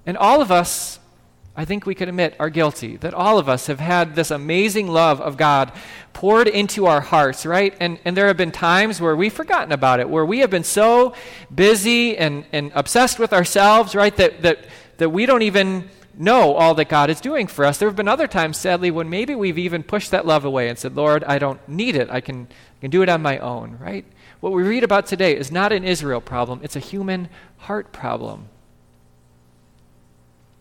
And 0.06 0.16
all 0.16 0.40
of 0.40 0.50
us, 0.50 0.98
I 1.54 1.66
think 1.66 1.84
we 1.84 1.94
could 1.94 2.08
admit, 2.08 2.36
are 2.40 2.48
guilty. 2.48 2.96
That 2.96 3.12
all 3.12 3.38
of 3.38 3.48
us 3.48 3.66
have 3.66 3.80
had 3.80 4.14
this 4.14 4.30
amazing 4.30 4.88
love 4.88 5.20
of 5.20 5.36
God 5.36 5.72
poured 6.14 6.48
into 6.48 6.86
our 6.86 7.02
hearts, 7.02 7.44
right? 7.44 7.74
And, 7.80 7.98
and 8.06 8.16
there 8.16 8.26
have 8.26 8.38
been 8.38 8.52
times 8.52 9.00
where 9.00 9.14
we've 9.14 9.32
forgotten 9.32 9.72
about 9.72 10.00
it, 10.00 10.08
where 10.08 10.24
we 10.24 10.38
have 10.38 10.50
been 10.50 10.64
so 10.64 11.14
busy 11.54 12.16
and, 12.16 12.46
and 12.52 12.72
obsessed 12.74 13.18
with 13.18 13.34
ourselves, 13.34 13.94
right, 13.94 14.16
that, 14.16 14.40
that, 14.40 14.64
that 14.96 15.10
we 15.10 15.26
don't 15.26 15.42
even 15.42 15.90
know 16.18 16.54
all 16.54 16.74
that 16.74 16.88
God 16.88 17.10
is 17.10 17.20
doing 17.20 17.46
for 17.46 17.64
us. 17.64 17.78
There 17.78 17.88
have 17.88 17.96
been 17.96 18.08
other 18.08 18.26
times, 18.26 18.56
sadly, 18.56 18.90
when 18.90 19.08
maybe 19.08 19.34
we've 19.34 19.58
even 19.58 19.82
pushed 19.82 20.10
that 20.10 20.26
love 20.26 20.44
away 20.44 20.68
and 20.68 20.78
said, 20.78 20.96
Lord, 20.96 21.24
I 21.24 21.38
don't 21.38 21.66
need 21.68 21.96
it. 21.96 22.10
I 22.10 22.20
can, 22.20 22.48
I 22.78 22.80
can 22.80 22.90
do 22.90 23.02
it 23.02 23.08
on 23.08 23.22
my 23.22 23.38
own, 23.38 23.78
right? 23.78 24.04
What 24.40 24.52
we 24.52 24.62
read 24.62 24.84
about 24.84 25.06
today 25.06 25.36
is 25.36 25.50
not 25.50 25.72
an 25.72 25.84
Israel 25.84 26.20
problem, 26.20 26.60
it's 26.62 26.76
a 26.76 26.80
human 26.80 27.28
heart 27.58 27.92
problem. 27.92 28.48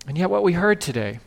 And 0.08 0.18
yet, 0.18 0.30
what 0.30 0.44
we 0.44 0.54
heard 0.54 0.80
today 0.80 1.20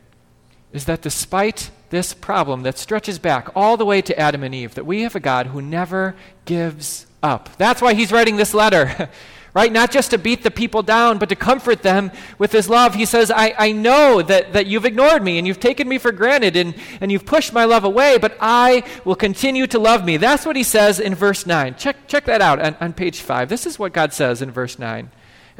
is 0.72 0.86
that 0.86 1.02
despite 1.02 1.70
this 1.90 2.14
problem 2.14 2.62
that 2.62 2.78
stretches 2.78 3.18
back 3.18 3.48
all 3.54 3.76
the 3.76 3.84
way 3.84 4.00
to 4.00 4.18
Adam 4.18 4.42
and 4.42 4.54
Eve, 4.54 4.74
that 4.74 4.86
we 4.86 5.02
have 5.02 5.14
a 5.14 5.20
God 5.20 5.48
who 5.48 5.60
never 5.60 6.14
gives 6.44 7.06
up. 7.22 7.56
That's 7.58 7.82
why 7.82 7.94
he's 7.94 8.12
writing 8.12 8.36
this 8.36 8.54
letter. 8.54 9.10
right? 9.54 9.72
Not 9.72 9.90
just 9.90 10.10
to 10.10 10.18
beat 10.18 10.42
the 10.42 10.50
people 10.50 10.82
down, 10.82 11.18
but 11.18 11.28
to 11.28 11.36
comfort 11.36 11.82
them 11.82 12.10
with 12.38 12.52
his 12.52 12.68
love. 12.68 12.94
He 12.94 13.04
says, 13.04 13.30
I, 13.30 13.54
I 13.58 13.72
know 13.72 14.22
that, 14.22 14.52
that 14.52 14.66
you've 14.66 14.84
ignored 14.84 15.22
me 15.22 15.38
and 15.38 15.46
you've 15.46 15.60
taken 15.60 15.88
me 15.88 15.98
for 15.98 16.12
granted 16.12 16.56
and, 16.56 16.74
and 17.00 17.10
you've 17.10 17.26
pushed 17.26 17.52
my 17.52 17.64
love 17.64 17.84
away, 17.84 18.18
but 18.18 18.36
I 18.40 18.84
will 19.04 19.16
continue 19.16 19.66
to 19.68 19.78
love 19.78 20.04
me. 20.04 20.16
That's 20.16 20.46
what 20.46 20.56
he 20.56 20.62
says 20.62 21.00
in 21.00 21.14
verse 21.14 21.46
9. 21.46 21.74
Check, 21.76 22.06
check 22.06 22.24
that 22.26 22.40
out 22.40 22.60
on, 22.60 22.76
on 22.80 22.92
page 22.92 23.20
5. 23.20 23.48
This 23.48 23.66
is 23.66 23.78
what 23.78 23.92
God 23.92 24.12
says 24.12 24.42
in 24.42 24.50
verse 24.50 24.78
9. 24.78 25.10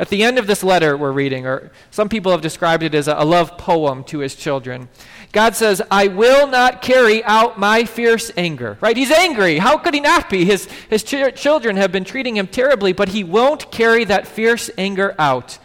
At 0.01 0.09
the 0.09 0.23
end 0.23 0.39
of 0.39 0.47
this 0.47 0.65
letter 0.65 0.97
we're 0.97 1.13
reading, 1.13 1.47
or 1.47 1.71
some 1.91 2.09
people 2.09 2.33
have 2.33 2.41
described 2.41 2.83
it 2.83 2.95
as 2.95 3.07
a, 3.07 3.17
love 3.17 3.59
poem 3.59 4.03
to 4.05 4.21
his 4.21 4.35
children, 4.35 4.89
God 5.31 5.55
says, 5.55 5.83
I 5.91 6.09
will 6.09 6.47
not 6.47 6.81
carry 6.81 7.23
out 7.25 7.59
my 7.59 7.85
fierce 7.85 8.33
anger. 8.35 8.79
Right? 8.81 8.97
He's 8.97 9.11
angry. 9.11 9.59
How 9.59 9.77
could 9.77 9.93
he 9.93 10.01
not 10.01 10.31
be? 10.31 10.47
His, 10.47 10.65
his 10.89 11.03
ch- 11.03 11.35
children 11.35 11.77
have 11.77 11.93
been 11.93 12.05
treating 12.05 12.39
him 12.39 12.47
terribly, 12.47 12.95
but 12.95 13.11
he 13.11 13.23
won't 13.23 13.71
carry 13.71 14.05
that 14.05 14.27
fierce 14.27 14.71
anger 14.79 15.15
out. 15.19 15.59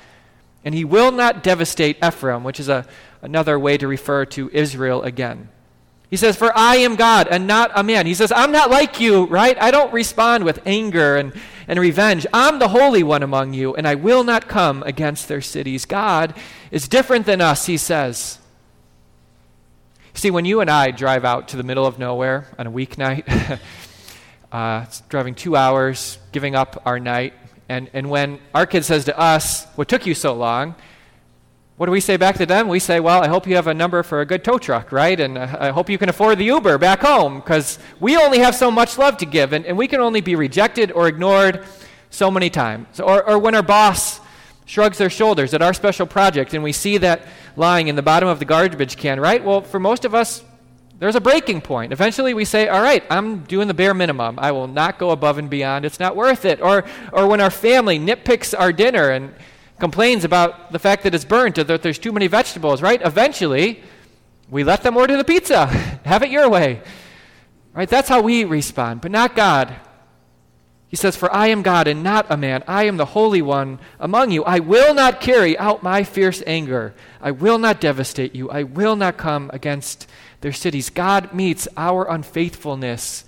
And 0.65 0.75
he 0.75 0.83
will 0.83 1.13
not 1.13 1.41
devastate 1.41 2.03
Ephraim, 2.03 2.43
which 2.43 2.59
is 2.59 2.67
a, 2.67 2.85
another 3.21 3.57
way 3.57 3.77
to 3.77 3.87
refer 3.87 4.25
to 4.25 4.49
Israel 4.51 5.01
again. 5.03 5.47
He 6.09 6.17
says, 6.17 6.35
For 6.35 6.51
I 6.53 6.75
am 6.77 6.97
God 6.97 7.29
and 7.31 7.47
not 7.47 7.71
a 7.73 7.83
man. 7.83 8.05
He 8.05 8.13
says, 8.13 8.33
I'm 8.33 8.51
not 8.51 8.69
like 8.69 8.99
you, 8.99 9.27
right? 9.27 9.57
I 9.61 9.71
don't 9.71 9.93
respond 9.93 10.43
with 10.43 10.59
anger 10.65 11.15
and, 11.15 11.31
and 11.67 11.79
revenge. 11.79 12.25
I'm 12.33 12.59
the 12.59 12.69
Holy 12.69 13.03
One 13.03 13.23
among 13.23 13.53
you, 13.53 13.75
and 13.75 13.87
I 13.87 13.95
will 13.95 14.23
not 14.23 14.47
come 14.47 14.83
against 14.83 15.27
their 15.27 15.41
cities. 15.41 15.85
God 15.85 16.33
is 16.71 16.87
different 16.87 17.25
than 17.25 17.41
us, 17.41 17.65
he 17.65 17.77
says. 17.77 18.39
See, 20.13 20.31
when 20.31 20.45
you 20.45 20.61
and 20.61 20.69
I 20.69 20.91
drive 20.91 21.25
out 21.25 21.49
to 21.49 21.57
the 21.57 21.63
middle 21.63 21.85
of 21.85 21.99
nowhere 21.99 22.47
on 22.57 22.67
a 22.67 22.71
weeknight, 22.71 23.59
uh, 24.51 24.85
driving 25.09 25.35
two 25.35 25.55
hours, 25.55 26.17
giving 26.31 26.55
up 26.55 26.81
our 26.85 26.99
night, 26.99 27.33
and, 27.67 27.89
and 27.93 28.09
when 28.09 28.39
our 28.53 28.65
kid 28.65 28.85
says 28.85 29.05
to 29.05 29.19
us, 29.19 29.65
What 29.75 29.87
took 29.87 30.05
you 30.05 30.13
so 30.13 30.33
long? 30.33 30.75
What 31.77 31.87
do 31.87 31.91
we 31.91 31.99
say 31.99 32.15
back 32.15 32.37
to 32.37 32.45
them? 32.45 32.69
We 32.69 32.79
say, 32.79 33.01
Well, 33.01 33.21
I 33.21 33.27
hope 33.27 33.45
you 33.45 33.55
have 33.57 33.67
a 33.67 33.73
number 33.73 34.01
for 34.01 34.21
a 34.21 34.25
good 34.25 34.45
tow 34.45 34.57
truck, 34.57 34.93
right? 34.93 35.19
And 35.19 35.37
uh, 35.37 35.57
I 35.59 35.71
hope 35.71 35.89
you 35.89 35.97
can 35.97 36.07
afford 36.07 36.37
the 36.37 36.45
Uber 36.45 36.77
back 36.77 37.01
home 37.01 37.41
because 37.41 37.79
we 37.99 38.15
only 38.15 38.39
have 38.39 38.55
so 38.55 38.71
much 38.71 38.97
love 38.97 39.17
to 39.17 39.25
give 39.25 39.51
and, 39.51 39.65
and 39.65 39.77
we 39.77 39.89
can 39.89 39.99
only 39.99 40.21
be 40.21 40.35
rejected 40.35 40.89
or 40.93 41.09
ignored 41.09 41.65
so 42.09 42.31
many 42.31 42.49
times. 42.49 43.01
Or, 43.01 43.27
or 43.29 43.39
when 43.39 43.55
our 43.55 43.61
boss 43.61 44.21
shrugs 44.63 44.97
their 44.97 45.09
shoulders 45.09 45.53
at 45.53 45.61
our 45.61 45.73
special 45.73 46.05
project 46.05 46.53
and 46.53 46.63
we 46.63 46.71
see 46.71 46.97
that 46.99 47.27
lying 47.57 47.89
in 47.89 47.97
the 47.97 48.01
bottom 48.01 48.29
of 48.29 48.39
the 48.39 48.45
garbage 48.45 48.95
can, 48.95 49.19
right? 49.19 49.43
Well, 49.43 49.59
for 49.59 49.79
most 49.79 50.05
of 50.05 50.15
us, 50.15 50.45
there's 50.99 51.15
a 51.15 51.21
breaking 51.21 51.59
point. 51.59 51.91
Eventually 51.91 52.33
we 52.33 52.45
say, 52.45 52.69
all 52.69 52.81
right, 52.81 53.03
I'm 53.09 53.39
doing 53.43 53.67
the 53.67 53.73
bare 53.73 53.93
minimum. 53.93 54.39
I 54.39 54.53
will 54.53 54.67
not 54.67 54.97
go 54.97 55.09
above 55.11 55.37
and 55.37 55.49
beyond. 55.49 55.83
It's 55.83 55.99
not 55.99 56.15
worth 56.15 56.45
it. 56.45 56.61
Or, 56.61 56.85
or 57.11 57.27
when 57.27 57.41
our 57.41 57.49
family 57.49 57.99
nitpicks 57.99 58.57
our 58.57 58.71
dinner 58.71 59.09
and 59.09 59.33
complains 59.79 60.23
about 60.23 60.71
the 60.71 60.79
fact 60.79 61.03
that 61.03 61.13
it's 61.13 61.25
burnt 61.25 61.57
or 61.57 61.63
that 61.65 61.81
there's 61.81 61.99
too 61.99 62.11
many 62.11 62.27
vegetables, 62.27 62.81
right? 62.81 63.01
Eventually, 63.03 63.83
we 64.49 64.63
let 64.63 64.83
them 64.83 64.97
order 64.97 65.17
the 65.17 65.23
pizza. 65.23 65.65
Have 66.05 66.23
it 66.23 66.29
your 66.29 66.49
way. 66.49 66.81
Right? 67.73 67.89
That's 67.89 68.07
how 68.07 68.21
we 68.21 68.45
respond, 68.45 69.01
but 69.01 69.11
not 69.11 69.35
God. 69.35 69.75
He 70.87 70.95
says, 70.95 71.17
For 71.17 71.33
I 71.33 71.47
am 71.47 71.61
God 71.61 71.87
and 71.87 72.03
not 72.03 72.27
a 72.29 72.37
man. 72.37 72.63
I 72.67 72.85
am 72.85 72.95
the 72.95 73.05
Holy 73.05 73.41
One 73.41 73.79
among 73.99 74.31
you. 74.31 74.45
I 74.45 74.59
will 74.59 74.93
not 74.93 75.19
carry 75.19 75.57
out 75.57 75.83
my 75.83 76.03
fierce 76.03 76.41
anger. 76.47 76.93
I 77.19 77.31
will 77.31 77.57
not 77.57 77.81
devastate 77.81 78.33
you. 78.33 78.49
I 78.49 78.63
will 78.63 78.95
not 78.95 79.17
come 79.17 79.49
against 79.51 80.07
their 80.39 80.53
cities. 80.53 80.89
God 80.89 81.33
meets 81.33 81.67
our 81.75 82.09
unfaithfulness 82.09 83.25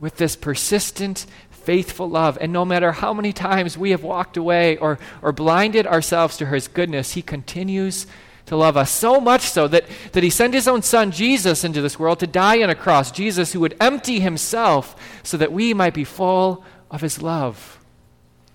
with 0.00 0.16
this 0.16 0.36
persistent 0.36 1.24
faithful 1.68 2.08
love. 2.08 2.38
And 2.40 2.50
no 2.50 2.64
matter 2.64 2.92
how 2.92 3.12
many 3.12 3.30
times 3.30 3.76
we 3.76 3.90
have 3.90 4.02
walked 4.02 4.38
away 4.38 4.78
or, 4.78 4.98
or 5.20 5.32
blinded 5.32 5.86
ourselves 5.86 6.38
to 6.38 6.46
his 6.46 6.66
goodness, 6.66 7.12
he 7.12 7.20
continues 7.20 8.06
to 8.46 8.56
love 8.56 8.78
us. 8.78 8.90
So 8.90 9.20
much 9.20 9.42
so 9.42 9.68
that, 9.68 9.84
that 10.12 10.22
he 10.22 10.30
sent 10.30 10.54
his 10.54 10.66
own 10.66 10.80
son, 10.80 11.10
Jesus, 11.10 11.64
into 11.64 11.82
this 11.82 11.98
world 11.98 12.20
to 12.20 12.26
die 12.26 12.62
on 12.62 12.70
a 12.70 12.74
cross. 12.74 13.10
Jesus, 13.12 13.52
who 13.52 13.60
would 13.60 13.76
empty 13.82 14.18
himself 14.18 14.96
so 15.22 15.36
that 15.36 15.52
we 15.52 15.74
might 15.74 15.92
be 15.92 16.04
full 16.04 16.64
of 16.90 17.02
his 17.02 17.20
love. 17.20 17.78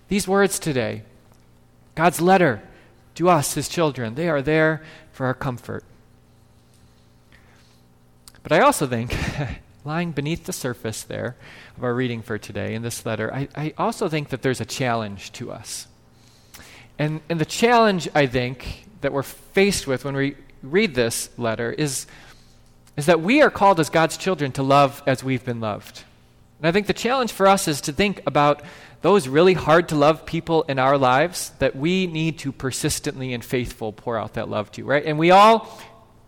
These 0.08 0.26
words 0.26 0.58
today, 0.58 1.04
God's 1.94 2.20
letter 2.20 2.64
to 3.14 3.28
us, 3.28 3.54
his 3.54 3.68
children, 3.68 4.16
they 4.16 4.28
are 4.28 4.42
there 4.42 4.82
for 5.12 5.26
our 5.26 5.34
comfort. 5.34 5.84
But 8.42 8.50
I 8.50 8.58
also 8.58 8.88
think 8.88 9.16
lying 9.84 10.12
beneath 10.12 10.44
the 10.44 10.52
surface 10.52 11.02
there 11.02 11.36
of 11.76 11.84
our 11.84 11.94
reading 11.94 12.22
for 12.22 12.38
today 12.38 12.74
in 12.74 12.82
this 12.82 13.04
letter, 13.04 13.32
I, 13.32 13.48
I 13.54 13.74
also 13.76 14.08
think 14.08 14.30
that 14.30 14.42
there's 14.42 14.60
a 14.60 14.64
challenge 14.64 15.32
to 15.32 15.52
us. 15.52 15.86
And, 16.98 17.20
and 17.28 17.40
the 17.40 17.44
challenge, 17.44 18.08
I 18.14 18.26
think, 18.26 18.86
that 19.02 19.12
we're 19.12 19.22
faced 19.22 19.86
with 19.86 20.04
when 20.04 20.16
we 20.16 20.36
read 20.62 20.94
this 20.94 21.28
letter 21.36 21.70
is, 21.70 22.06
is 22.96 23.06
that 23.06 23.20
we 23.20 23.42
are 23.42 23.50
called 23.50 23.78
as 23.78 23.90
God's 23.90 24.16
children 24.16 24.52
to 24.52 24.62
love 24.62 25.02
as 25.06 25.22
we've 25.22 25.44
been 25.44 25.60
loved. 25.60 26.02
And 26.58 26.68
I 26.68 26.72
think 26.72 26.86
the 26.86 26.94
challenge 26.94 27.32
for 27.32 27.46
us 27.46 27.68
is 27.68 27.82
to 27.82 27.92
think 27.92 28.22
about 28.26 28.62
those 29.02 29.28
really 29.28 29.52
hard 29.52 29.90
to 29.90 29.96
love 29.96 30.24
people 30.24 30.62
in 30.62 30.78
our 30.78 30.96
lives 30.96 31.50
that 31.58 31.76
we 31.76 32.06
need 32.06 32.38
to 32.38 32.52
persistently 32.52 33.34
and 33.34 33.44
faithful 33.44 33.92
pour 33.92 34.16
out 34.16 34.34
that 34.34 34.48
love 34.48 34.72
to, 34.72 34.84
right? 34.84 35.04
And 35.04 35.18
we 35.18 35.30
all 35.30 35.78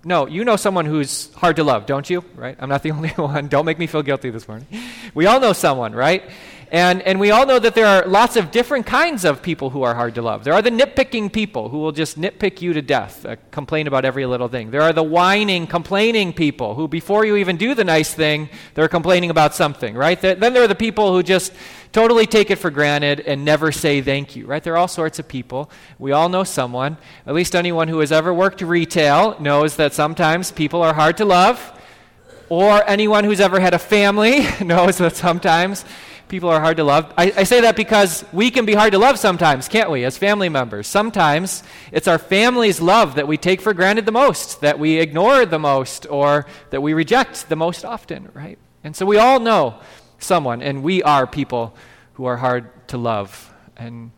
no, 0.07 0.27
you 0.27 0.45
know 0.45 0.55
someone 0.55 0.87
who's 0.87 1.35
hard 1.35 1.57
to 1.57 1.65
love, 1.65 1.85
don't 1.85 2.09
you? 2.09 2.25
Right? 2.37 2.57
I'm 2.61 2.69
not 2.69 2.85
the 2.85 2.91
only 2.97 3.09
one. 3.11 3.49
Don't 3.49 3.67
make 3.67 3.79
me 3.79 3.89
feel 3.89 4.03
guilty 4.03 4.31
this 4.31 4.47
morning. 4.47 4.69
We 5.15 5.27
all 5.27 5.41
know 5.41 5.53
someone, 5.53 5.95
right? 5.95 6.23
And, 6.71 7.03
and 7.03 7.21
we 7.21 7.31
all 7.31 7.47
know 7.47 7.59
that 7.59 7.75
there 7.75 7.87
are 7.87 8.07
lots 8.07 8.37
of 8.37 8.51
different 8.51 8.87
kinds 8.87 9.25
of 9.25 9.41
people 9.41 9.71
who 9.71 9.83
are 9.83 9.95
hard 9.95 10.17
to 10.17 10.23
love. 10.23 10.45
There 10.45 10.55
are 10.55 10.63
the 10.63 10.71
nitpicking 10.71 11.33
people 11.33 11.69
who 11.69 11.79
will 11.79 11.93
just 11.93 12.21
nitpick 12.21 12.61
you 12.61 12.73
to 12.73 12.83
death, 12.83 13.25
uh, 13.25 13.37
complain 13.51 13.87
about 13.87 14.05
every 14.05 14.27
little 14.27 14.49
thing. 14.49 14.71
There 14.71 14.83
are 14.83 14.93
the 14.93 15.03
whining, 15.03 15.67
complaining 15.67 16.33
people 16.33 16.75
who, 16.75 16.89
before 16.89 17.25
you 17.25 17.37
even 17.37 17.57
do 17.57 17.75
the 17.75 17.85
nice 17.85 18.13
thing, 18.13 18.49
they're 18.75 18.89
complaining 18.89 19.31
about 19.31 19.55
something, 19.55 19.95
right? 19.95 20.21
then 20.21 20.41
there 20.41 20.63
are 20.63 20.69
the 20.69 20.75
people 20.75 21.13
who 21.13 21.23
just 21.23 21.53
totally 21.93 22.27
take 22.27 22.51
it 22.51 22.57
for 22.57 22.71
granted 22.71 23.21
and 23.21 23.45
never 23.45 23.73
say 23.73 24.01
thank 24.01 24.37
you, 24.37 24.47
right? 24.47 24.63
There 24.63 24.75
are 24.75 24.79
all 24.79 24.89
sorts 24.89 25.19
of 25.19 25.29
people. 25.29 25.71
We 25.99 26.13
all 26.13 26.29
know 26.29 26.45
someone. 26.45 26.97
At 27.27 27.35
least 27.35 27.55
anyone 27.55 27.89
who 27.89 28.01
has 28.01 28.13
ever 28.13 28.33
worked 28.33 28.61
retail 28.61 29.39
knows 29.41 29.77
that 29.77 29.95
sometimes 29.95 30.53
people 30.53 30.83
are 30.83 30.95
hard 30.95 31.17
to 31.19 31.25
love. 31.25 31.73
Or 32.49 32.89
anyone 32.89 33.25
who's 33.25 33.41
ever 33.41 33.59
had 33.59 33.75
a 33.75 33.79
family 33.79 34.47
knows 34.65 34.99
that 34.99 35.17
sometimes 35.17 35.85
people 36.29 36.49
are 36.49 36.61
hard 36.61 36.77
to 36.79 36.85
love. 36.85 37.13
I, 37.17 37.33
I, 37.37 37.45
say 37.45 37.61
that 37.63 37.77
because 37.77 38.25
we 38.33 38.51
can 38.51 38.65
be 38.65 38.75
hard 38.75 38.93
to 38.93 38.99
love 38.99 39.19
sometimes, 39.19 39.69
can't 39.69 39.91
we, 39.91 40.05
as 40.05 40.19
family 40.19 40.49
members? 40.49 40.87
Sometimes 40.87 41.63
it's 41.93 42.09
our 42.09 42.19
family's 42.19 42.81
love 42.81 43.15
that 43.15 43.29
we 43.29 43.37
take 43.37 43.61
for 43.61 43.73
granted 43.75 44.07
the 44.07 44.13
most, 44.13 44.61
that 44.61 44.79
we 44.79 44.99
ignore 44.99 45.47
the 45.47 45.59
most, 45.59 46.07
or 46.09 46.47
that 46.71 46.83
we 46.83 46.95
reject 46.95 47.49
the 47.49 47.57
most 47.57 47.85
often, 47.85 48.29
right? 48.35 48.59
And 48.83 48.95
so 48.95 49.07
we 49.07 49.19
all 49.19 49.41
know 49.41 49.81
someone, 50.19 50.63
and 50.63 50.83
we 50.83 51.03
are 51.03 51.27
people 51.27 51.75
who 52.15 52.25
are 52.25 52.39
hard 52.39 52.89
to 52.89 52.97
love. 52.97 53.53
And, 53.77 54.11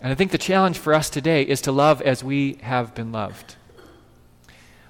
and 0.00 0.12
I 0.12 0.14
think 0.14 0.30
the 0.30 0.38
challenge 0.38 0.78
for 0.78 0.94
us 0.94 1.10
today 1.10 1.42
is 1.42 1.60
to 1.62 1.72
love 1.72 2.00
as 2.02 2.24
we 2.24 2.58
have 2.62 2.94
been 2.94 3.12
loved. 3.12 3.56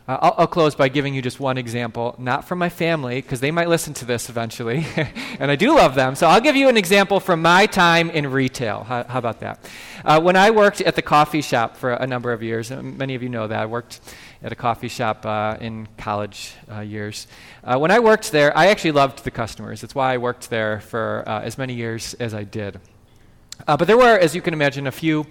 Uh, 0.08 0.18
I'll, 0.20 0.34
I'll, 0.38 0.46
close 0.48 0.74
by 0.74 0.88
giving 0.88 1.14
you 1.14 1.22
just 1.22 1.38
one 1.38 1.56
example, 1.56 2.16
not 2.18 2.44
from 2.48 2.58
my 2.58 2.68
family, 2.68 3.22
because 3.22 3.38
they 3.38 3.52
might 3.52 3.68
listen 3.68 3.94
to 3.94 4.04
this 4.04 4.28
eventually, 4.28 4.84
and 5.38 5.48
I 5.48 5.54
do 5.54 5.76
love 5.76 5.94
them. 5.94 6.16
So 6.16 6.26
I'll 6.26 6.40
give 6.40 6.56
you 6.56 6.68
an 6.68 6.76
example 6.76 7.20
from 7.20 7.40
my 7.40 7.66
time 7.66 8.10
in 8.10 8.28
retail. 8.28 8.82
How, 8.82 9.04
how 9.04 9.20
about 9.20 9.38
that? 9.40 9.64
Uh, 10.04 10.20
when 10.20 10.34
I 10.34 10.50
worked 10.50 10.80
at 10.80 10.96
the 10.96 11.02
coffee 11.02 11.40
shop 11.40 11.76
for 11.76 11.92
a 11.92 12.04
number 12.04 12.32
of 12.32 12.42
years, 12.42 12.72
many 12.72 13.14
of 13.14 13.22
you 13.22 13.28
know 13.28 13.46
that, 13.46 13.60
I 13.60 13.66
worked 13.66 14.00
at 14.42 14.50
a 14.50 14.56
coffee 14.56 14.88
shop 14.88 15.24
uh, 15.24 15.56
in 15.60 15.86
college 15.98 16.52
uh, 16.68 16.80
years. 16.80 17.28
Uh, 17.62 17.78
when 17.78 17.92
I 17.92 18.00
worked 18.00 18.32
there, 18.32 18.56
I 18.58 18.66
actually 18.66 18.92
loved 18.92 19.22
the 19.22 19.30
customers. 19.30 19.82
That's 19.82 19.94
why 19.94 20.14
I 20.14 20.18
worked 20.18 20.50
there 20.50 20.80
for 20.80 21.22
uh, 21.28 21.42
as 21.42 21.56
many 21.56 21.74
years 21.74 22.14
as 22.14 22.34
I 22.34 22.42
did. 22.42 22.80
but 23.66 23.84
there 23.84 23.96
were, 23.96 24.18
as 24.18 24.34
you 24.34 24.42
can 24.42 24.52
imagine, 24.52 24.88
a 24.88 24.92
few 24.92 25.26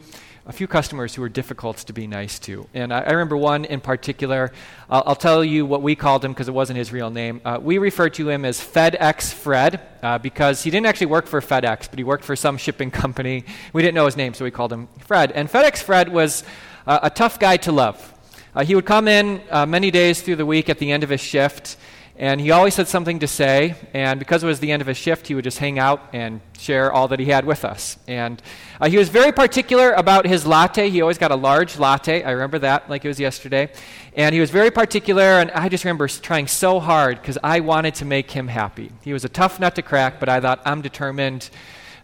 a 0.45 0.51
few 0.51 0.67
customers 0.67 1.13
who 1.13 1.21
were 1.21 1.29
difficult 1.29 1.77
to 1.77 1.93
be 1.93 2.07
nice 2.07 2.39
to. 2.39 2.67
And 2.73 2.91
I, 2.91 3.01
I 3.01 3.11
remember 3.11 3.37
one 3.37 3.63
in 3.65 3.79
particular. 3.79 4.51
I'll, 4.89 5.03
I'll, 5.05 5.15
tell 5.15 5.43
you 5.43 5.65
what 5.65 5.83
we 5.83 5.95
called 5.95 6.25
him 6.25 6.31
because 6.31 6.47
it 6.47 6.53
wasn't 6.53 6.77
his 6.77 6.91
real 6.91 7.11
name. 7.11 7.41
Uh, 7.45 7.59
we 7.61 7.77
referred 7.77 8.15
to 8.15 8.27
him 8.29 8.43
as 8.43 8.59
FedEx 8.59 9.33
Fred 9.33 9.79
uh, 10.01 10.17
because 10.17 10.63
he 10.63 10.71
didn't 10.71 10.87
actually 10.87 11.07
work 11.07 11.27
for 11.27 11.41
FedEx, 11.41 11.89
but 11.89 11.99
he 11.99 12.03
worked 12.03 12.23
for 12.23 12.35
some 12.35 12.57
shipping 12.57 12.89
company. 13.03 13.45
We 13.71 13.83
didn't 13.83 13.95
know 13.95 14.05
his 14.05 14.17
name, 14.17 14.33
so 14.33 14.43
we 14.43 14.51
called 14.51 14.73
him 14.73 14.87
Fred. 14.99 15.31
And 15.31 15.47
FedEx 15.47 15.83
Fred 15.83 16.09
was 16.11 16.43
uh, 16.87 16.99
a 17.03 17.09
tough 17.09 17.39
guy 17.39 17.57
to 17.57 17.71
love. 17.71 18.13
Uh, 18.55 18.65
he 18.65 18.75
would 18.75 18.85
come 18.85 19.07
in 19.07 19.41
uh, 19.49 19.65
many 19.65 19.91
days 19.91 20.21
through 20.21 20.35
the 20.37 20.45
week 20.45 20.69
at 20.69 20.79
the 20.79 20.91
end 20.91 21.03
of 21.03 21.09
his 21.09 21.21
shift 21.21 21.77
and 22.21 22.39
he 22.39 22.51
always 22.51 22.75
had 22.75 22.87
something 22.87 23.17
to 23.17 23.27
say, 23.27 23.73
and 23.95 24.19
because 24.19 24.43
it 24.43 24.45
was 24.45 24.59
the 24.59 24.71
end 24.71 24.79
of 24.79 24.87
his 24.87 24.95
shift, 24.95 25.25
he 25.25 25.33
would 25.33 25.43
just 25.43 25.57
hang 25.57 25.79
out 25.79 26.07
and 26.13 26.39
share 26.55 26.93
all 26.93 27.07
that 27.07 27.17
he 27.17 27.25
had 27.25 27.45
with 27.45 27.65
us. 27.65 27.97
And 28.07 28.39
uh, 28.79 28.89
he 28.89 28.97
was 28.97 29.09
very 29.09 29.31
particular 29.31 29.93
about 29.93 30.27
his 30.27 30.45
latte. 30.45 30.91
He 30.91 31.01
always 31.01 31.17
got 31.17 31.31
a 31.31 31.35
large 31.35 31.79
latte. 31.79 32.21
I 32.21 32.29
remember 32.29 32.59
that 32.59 32.87
like 32.91 33.03
it 33.03 33.07
was 33.07 33.19
yesterday. 33.19 33.71
And 34.15 34.35
he 34.35 34.39
was 34.39 34.51
very 34.51 34.69
particular, 34.69 35.23
and 35.23 35.49
I 35.49 35.67
just 35.67 35.83
remember 35.83 36.07
trying 36.07 36.45
so 36.45 36.79
hard 36.79 37.19
because 37.19 37.39
I 37.43 37.59
wanted 37.59 37.95
to 37.95 38.05
make 38.05 38.29
him 38.29 38.49
happy. 38.49 38.91
He 39.01 39.13
was 39.13 39.25
a 39.25 39.29
tough 39.29 39.59
nut 39.59 39.73
to 39.73 39.81
crack, 39.81 40.19
but 40.19 40.29
I 40.29 40.39
thought, 40.39 40.61
I'm 40.63 40.83
determined 40.83 41.49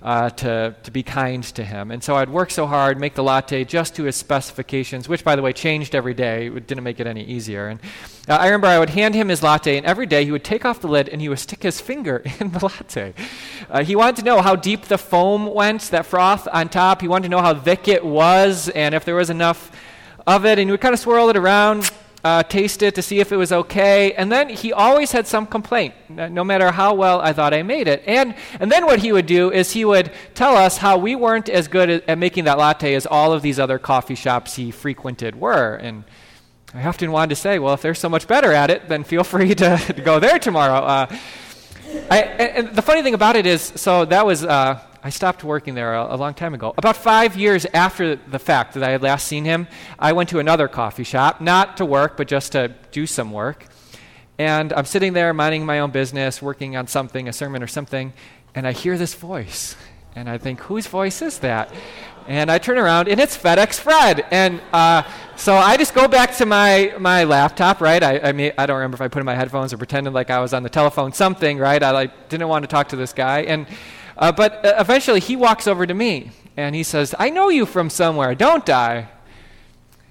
uh, 0.01 0.29
to, 0.29 0.75
to 0.83 0.91
be 0.91 1.03
kind 1.03 1.43
to 1.43 1.63
him. 1.63 1.91
And 1.91 2.03
so 2.03 2.15
I'd 2.15 2.29
work 2.29 2.51
so 2.51 2.67
hard, 2.67 2.99
make 2.99 3.15
the 3.15 3.23
latte 3.23 3.63
just 3.63 3.95
to 3.95 4.03
his 4.03 4.15
specifications, 4.15 5.09
which, 5.09 5.23
by 5.23 5.35
the 5.35 5.41
way, 5.41 5.53
changed 5.53 5.95
every 5.95 6.13
day. 6.13 6.47
It 6.47 6.67
didn't 6.67 6.83
make 6.83 6.99
it 6.99 7.07
any 7.07 7.23
easier. 7.23 7.67
And 7.67 7.79
uh, 8.27 8.35
I 8.35 8.45
remember 8.45 8.67
I 8.67 8.79
would 8.79 8.91
hand 8.91 9.15
him 9.15 9.29
his 9.29 9.41
latte, 9.41 9.77
and 9.77 9.85
every 9.85 10.05
day 10.05 10.25
he 10.25 10.31
would 10.31 10.43
take 10.43 10.65
off 10.65 10.81
the 10.81 10.87
lid 10.87 11.09
and 11.09 11.21
he 11.21 11.29
would 11.29 11.39
stick 11.39 11.63
his 11.63 11.81
finger 11.81 12.23
in 12.39 12.51
the 12.51 12.63
latte. 12.63 13.13
Uh, 13.69 13.83
he 13.83 13.95
wanted 13.95 14.17
to 14.17 14.23
know 14.23 14.41
how 14.41 14.55
deep 14.55 14.83
the 14.83 14.97
foam 14.97 15.53
went, 15.53 15.81
that 15.83 16.05
froth 16.05 16.47
on 16.51 16.69
top. 16.69 17.01
He 17.01 17.07
wanted 17.07 17.23
to 17.23 17.29
know 17.29 17.41
how 17.41 17.55
thick 17.55 17.87
it 17.87 18.05
was 18.05 18.69
and 18.69 18.93
if 18.93 19.05
there 19.05 19.15
was 19.15 19.29
enough 19.29 19.71
of 20.25 20.45
it. 20.45 20.59
And 20.59 20.67
he 20.67 20.71
would 20.71 20.81
kind 20.81 20.93
of 20.93 20.99
swirl 20.99 21.29
it 21.29 21.37
around 21.37 21.91
uh, 22.23 22.43
taste 22.43 22.81
it 22.81 22.95
to 22.95 23.01
see 23.01 23.19
if 23.19 23.31
it 23.31 23.37
was 23.37 23.51
okay. 23.51 24.13
And 24.13 24.31
then 24.31 24.49
he 24.49 24.73
always 24.73 25.11
had 25.11 25.27
some 25.27 25.45
complaint, 25.45 25.93
no 26.09 26.43
matter 26.43 26.71
how 26.71 26.93
well 26.93 27.21
I 27.21 27.33
thought 27.33 27.53
I 27.53 27.63
made 27.63 27.87
it. 27.87 28.03
And, 28.05 28.35
and 28.59 28.71
then 28.71 28.85
what 28.85 28.99
he 28.99 29.11
would 29.11 29.25
do 29.25 29.51
is 29.51 29.71
he 29.71 29.85
would 29.85 30.11
tell 30.33 30.55
us 30.55 30.77
how 30.77 30.97
we 30.97 31.15
weren't 31.15 31.49
as 31.49 31.67
good 31.67 32.03
at, 32.07 32.17
making 32.17 32.45
that 32.45 32.57
latte 32.57 32.95
as 32.95 33.05
all 33.05 33.33
of 33.33 33.41
these 33.41 33.59
other 33.59 33.79
coffee 33.79 34.15
shops 34.15 34.55
he 34.55 34.71
frequented 34.71 35.35
were. 35.35 35.75
And 35.75 36.03
I 36.73 36.85
often 36.85 37.11
wanted 37.11 37.29
to 37.29 37.35
say, 37.35 37.59
well, 37.59 37.73
if 37.73 37.81
they're 37.81 37.95
so 37.95 38.09
much 38.09 38.27
better 38.27 38.51
at 38.51 38.69
it, 38.69 38.89
then 38.89 39.03
feel 39.03 39.23
free 39.33 39.55
to, 39.55 39.77
to 39.77 40.01
go 40.01 40.19
there 40.19 40.39
tomorrow. 40.39 40.79
Uh, 40.79 41.17
I, 42.09 42.21
and 42.21 42.75
the 42.75 42.81
funny 42.81 43.01
thing 43.01 43.13
about 43.13 43.35
it 43.35 43.45
is, 43.45 43.61
so 43.61 44.05
that 44.05 44.25
was 44.25 44.43
uh, 44.43 44.79
I 45.07 45.09
stopped 45.09 45.41
working 45.41 45.73
there 45.73 45.93
a, 45.93 46.15
a, 46.15 46.17
long 46.17 46.33
time 46.33 46.53
ago. 46.53 46.73
About 46.77 46.97
five 46.97 47.37
years 47.37 47.65
after 47.73 48.17
the 48.17 48.39
fact 48.39 48.73
that 48.73 48.83
I 48.83 48.89
had 48.89 49.01
last 49.01 49.25
seen 49.25 49.45
him, 49.45 49.69
I 49.97 50.11
went 50.11 50.27
to 50.31 50.39
another 50.39 50.67
coffee 50.67 51.05
shop, 51.05 51.39
not 51.39 51.77
to 51.77 51.85
work, 51.85 52.17
but 52.17 52.27
just 52.27 52.51
to 52.51 52.75
do 52.91 53.07
some 53.07 53.31
work. 53.31 53.67
And 54.37 54.73
I'm 54.73 54.83
sitting 54.83 55.13
there 55.13 55.33
minding 55.33 55.65
my 55.65 55.79
own 55.79 55.91
business, 55.91 56.41
working 56.41 56.75
on 56.75 56.87
something, 56.87 57.29
a 57.29 57.31
sermon 57.31 57.63
or 57.63 57.67
something, 57.67 58.11
and 58.53 58.67
I 58.67 58.73
hear 58.73 58.97
this 58.97 59.13
voice. 59.13 59.77
And 60.13 60.29
I 60.29 60.37
think, 60.37 60.59
whose 60.59 60.87
voice 60.87 61.21
is 61.21 61.39
that? 61.39 61.73
And 62.27 62.51
I 62.51 62.57
turn 62.57 62.77
around, 62.77 63.07
and 63.07 63.17
it's 63.17 63.37
FedEx 63.37 63.79
Fred. 63.79 64.25
And 64.29 64.59
uh, 64.73 65.03
so 65.37 65.55
I 65.55 65.77
just 65.77 65.93
go 65.93 66.09
back 66.09 66.35
to 66.35 66.45
my, 66.45 66.93
my 66.99 67.23
laptop, 67.23 67.79
right? 67.79 68.03
I, 68.03 68.19
I, 68.19 68.31
mean, 68.33 68.51
I 68.57 68.65
don't 68.65 68.75
remember 68.75 68.95
if 68.95 69.01
I 69.01 69.07
put 69.07 69.19
in 69.19 69.25
my 69.25 69.35
headphones 69.35 69.71
or 69.71 69.77
pretended 69.77 70.11
like 70.11 70.29
I 70.29 70.41
was 70.41 70.53
on 70.53 70.63
the 70.63 70.69
telephone, 70.69 71.13
something, 71.13 71.59
right? 71.59 71.81
I 71.81 71.91
like, 71.91 72.27
didn't 72.27 72.49
want 72.49 72.63
to 72.63 72.67
talk 72.67 72.89
to 72.89 72.97
this 72.97 73.13
guy. 73.13 73.43
And 73.43 73.67
uh, 74.17 74.31
but 74.31 74.65
uh, 74.65 74.75
eventually 74.79 75.19
he 75.19 75.35
walks 75.35 75.67
over 75.67 75.85
to 75.85 75.93
me 75.93 76.31
and 76.55 76.75
he 76.75 76.83
says, 76.83 77.13
I 77.17 77.29
know 77.29 77.49
you 77.49 77.65
from 77.65 77.89
somewhere, 77.89 78.35
don't 78.35 78.67
I? 78.69 79.09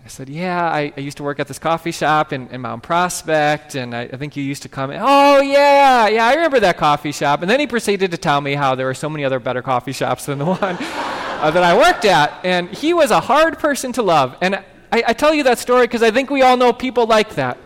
I 0.07 0.09
said, 0.09 0.29
Yeah, 0.29 0.65
I, 0.65 0.93
I 0.97 1.01
used 1.01 1.17
to 1.17 1.25
work 1.25 1.41
at 1.41 1.49
this 1.49 1.59
coffee 1.59 1.91
shop 1.91 2.33
in, 2.33 2.47
in 2.51 2.61
Mount 2.61 2.85
Prospect, 2.85 3.75
and 3.75 3.93
I, 3.93 4.03
I, 4.03 4.17
think 4.17 4.37
you 4.37 4.45
used 4.45 4.63
to 4.63 4.69
come. 4.69 4.93
Oh, 4.95 5.41
yeah, 5.41 6.07
yeah, 6.07 6.25
I 6.25 6.35
remember 6.35 6.61
that 6.61 6.77
coffee 6.77 7.11
shop. 7.11 7.43
And 7.43 7.51
then 7.51 7.59
he 7.59 7.67
proceeded 7.67 8.13
to 8.13 8.17
tell 8.17 8.41
me 8.41 8.55
how 8.55 8.77
there 8.77 8.87
were 8.87 8.95
so 8.95 9.11
many 9.11 9.25
other 9.25 9.41
better 9.41 9.63
coffee 9.63 9.91
shops 9.91 10.27
than 10.27 10.39
the 10.39 10.45
one 10.61 10.61
uh, 10.63 11.51
that 11.51 11.65
I 11.65 11.77
worked 11.77 12.05
at. 12.05 12.39
And 12.45 12.71
he 12.71 12.95
was 12.95 13.11
a 13.11 13.19
hard 13.19 13.59
person 13.59 13.93
to 13.95 14.03
love. 14.03 14.37
And 14.41 14.55
I, 14.93 15.03
I 15.09 15.13
tell 15.13 15.35
you 15.35 15.43
that 15.43 15.59
story 15.59 15.89
because 15.89 16.05
I 16.05 16.13
think 16.13 16.31
we 16.31 16.41
all 16.41 16.57
know 16.57 16.73
people 16.73 17.07
like 17.07 17.35
that. 17.35 17.59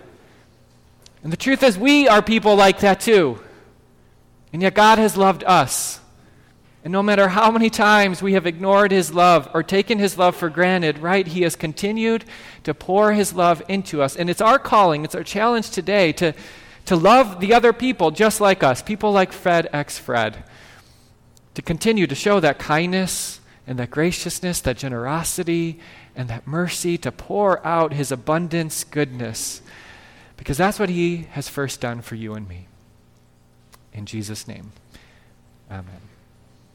And 1.23 1.31
the 1.31 1.37
truth 1.37 1.63
is, 1.63 1.77
we 1.77 2.09
are 2.09 2.23
people 2.23 2.57
like 2.57 2.79
that 2.81 3.01
too. 3.01 3.39
And 4.55 4.63
yet, 4.63 4.75
God 4.75 4.99
has 4.99 5.15
loved 5.15 5.45
us. 5.45 6.01
And 6.83 6.93
no 6.93 7.03
matter 7.03 7.29
how 7.29 7.51
many 7.51 7.69
times 7.69 8.23
we 8.23 8.33
have 8.33 8.47
ignored 8.47 8.91
his 8.91 9.13
love 9.13 9.51
or 9.53 9.63
taken 9.63 9.99
his 9.99 10.17
love 10.17 10.35
for 10.35 10.49
granted, 10.49 10.99
right, 10.99 11.27
he 11.27 11.43
has 11.43 11.55
continued 11.55 12.25
to 12.65 12.73
pour 12.73 13.13
his 13.13 13.35
love 13.35 13.63
into 13.69 14.01
us. 14.01 14.17
And 14.17 14.31
it's 14.31 14.41
our 14.41 14.59
calling, 14.59 15.05
it's 15.05 15.15
our 15.15 15.23
challenge 15.23 15.71
today 15.71 16.13
to, 16.13 16.33
to 16.87 16.97
love 16.97 17.41
the 17.41 17.53
other 17.53 17.75
people 17.75 18.11
just 18.11 18.41
like 18.41 18.63
us, 18.63 18.83
people 18.83 19.13
like 19.13 19.31
FedEx 19.31 19.99
Fred, 19.99 20.43
to 21.55 21.61
continue 21.61 22.07
to 22.07 22.15
show 22.15 22.41
that 22.41 22.59
kindness 22.59 23.41
and 23.67 23.79
that 23.79 23.91
graciousness, 23.91 24.63
that 24.63 24.79
generosity 24.79 25.81
and 26.17 26.29
that 26.29 26.47
mercy, 26.47 26.97
to 26.97 27.13
pour 27.13 27.65
out 27.65 27.93
his 27.93 28.11
abundance 28.11 28.85
goodness, 28.85 29.61
because 30.39 30.57
that's 30.57 30.79
what 30.79 30.89
he 30.89 31.27
has 31.33 31.49
first 31.49 31.81
done 31.81 32.01
for 32.01 32.15
you 32.15 32.33
and 32.35 32.49
me. 32.49 32.67
In 33.93 34.07
Jesus' 34.07 34.49
name, 34.49 34.73
amen. 35.71 36.10